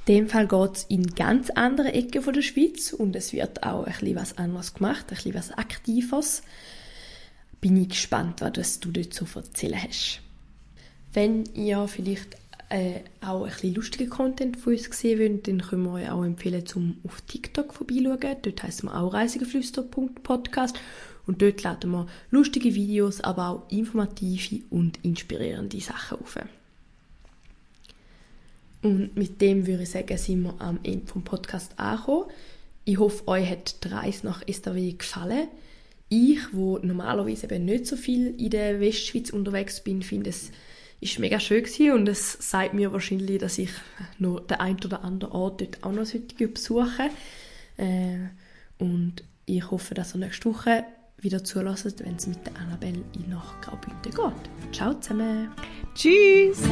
In 0.06 0.14
dem 0.14 0.28
Fall 0.28 0.46
geht 0.46 0.76
es 0.76 0.84
in 0.84 1.04
ganz 1.16 1.50
andere 1.50 1.92
Ecken 1.92 2.22
von 2.22 2.34
der 2.34 2.42
Schweiz 2.42 2.92
und 2.92 3.16
es 3.16 3.32
wird 3.32 3.64
auch 3.64 3.86
ein 3.86 3.92
bisschen 3.92 4.14
was 4.14 4.38
anderes 4.38 4.72
gemacht, 4.72 5.06
ein 5.08 5.16
bisschen 5.16 5.34
was 5.34 5.50
Aktives. 5.50 6.42
Bin 7.60 7.76
ich 7.76 7.88
gespannt, 7.88 8.42
was 8.42 8.78
du 8.78 8.92
so 9.10 9.26
erzählen 9.34 9.82
hast. 9.82 10.20
Wenn 11.12 11.44
ihr 11.54 11.88
vielleicht 11.88 12.36
äh, 12.68 13.00
auch 13.20 13.44
ein 13.44 13.50
bisschen 13.50 13.74
lustigen 13.74 14.10
Content 14.10 14.56
von 14.56 14.72
uns 14.72 14.84
sehen 14.84 15.20
wollt, 15.20 15.46
dann 15.46 15.62
können 15.62 15.84
wir 15.84 15.92
euch 15.92 16.10
auch 16.10 16.24
empfehlen, 16.24 16.66
zum 16.66 16.98
auf 17.04 17.20
TikTok 17.22 17.72
vorbeischauen. 17.72 18.36
Dort 18.42 18.62
heisst 18.62 18.82
wir 18.82 18.94
auch 18.94 19.12
reisegeflüster.podcast 19.12 20.76
und 21.26 21.42
dort 21.42 21.62
laden 21.62 21.92
wir 21.92 22.06
lustige 22.30 22.74
Videos, 22.74 23.20
aber 23.20 23.48
auch 23.48 23.70
informative 23.70 24.62
und 24.70 24.98
inspirierende 25.04 25.80
Sachen 25.80 26.18
auf. 26.18 26.38
Und 28.82 29.16
mit 29.16 29.40
dem 29.40 29.66
würde 29.66 29.84
ich 29.84 29.90
sagen, 29.90 30.16
sind 30.18 30.42
wir 30.42 30.54
am 30.60 30.78
Ende 30.82 31.06
vom 31.06 31.22
Podcast 31.22 31.78
angekommen. 31.78 32.30
Ich 32.84 32.98
hoffe, 32.98 33.26
euch 33.26 33.48
hat 33.48 33.82
die 33.84 33.88
Reise 33.88 34.26
nach 34.26 34.42
Estavayer 34.46 34.92
gefallen. 34.92 35.48
Ich, 36.08 36.38
wo 36.52 36.78
normalerweise 36.78 37.46
eben 37.46 37.64
nicht 37.64 37.86
so 37.86 37.96
viel 37.96 38.34
in 38.40 38.50
der 38.50 38.78
Westschweiz 38.78 39.30
unterwegs 39.30 39.82
bin, 39.82 40.02
finde 40.02 40.30
es 40.30 40.52
ist 41.00 41.18
mega 41.18 41.38
schön 41.40 41.62
gewesen 41.62 41.92
und 41.92 42.08
es 42.08 42.32
sagt 42.32 42.74
mir 42.74 42.92
wahrscheinlich, 42.92 43.38
dass 43.38 43.58
ich 43.58 43.70
nur 44.18 44.40
den 44.40 44.58
einen 44.60 44.84
oder 44.84 45.04
anderen 45.04 45.32
Ort 45.32 45.60
dort 45.60 45.84
auch 45.84 45.92
noch 45.92 46.06
besuchen 46.38 47.10
äh, 47.76 48.28
und 48.78 49.22
ich 49.46 49.70
hoffe, 49.70 49.94
dass 49.94 50.14
ihr 50.14 50.18
nächste 50.18 50.52
Woche 50.52 50.84
wieder 51.18 51.44
zulässt, 51.44 52.04
wenn 52.04 52.16
es 52.16 52.26
mit 52.26 52.44
der 52.46 52.56
Annabelle 52.56 53.02
nach 53.28 53.60
Graubünden 53.60 54.12
geht. 54.12 54.74
Ciao 54.74 54.94
zusammen! 54.94 55.50
Tschüss! 55.94 56.62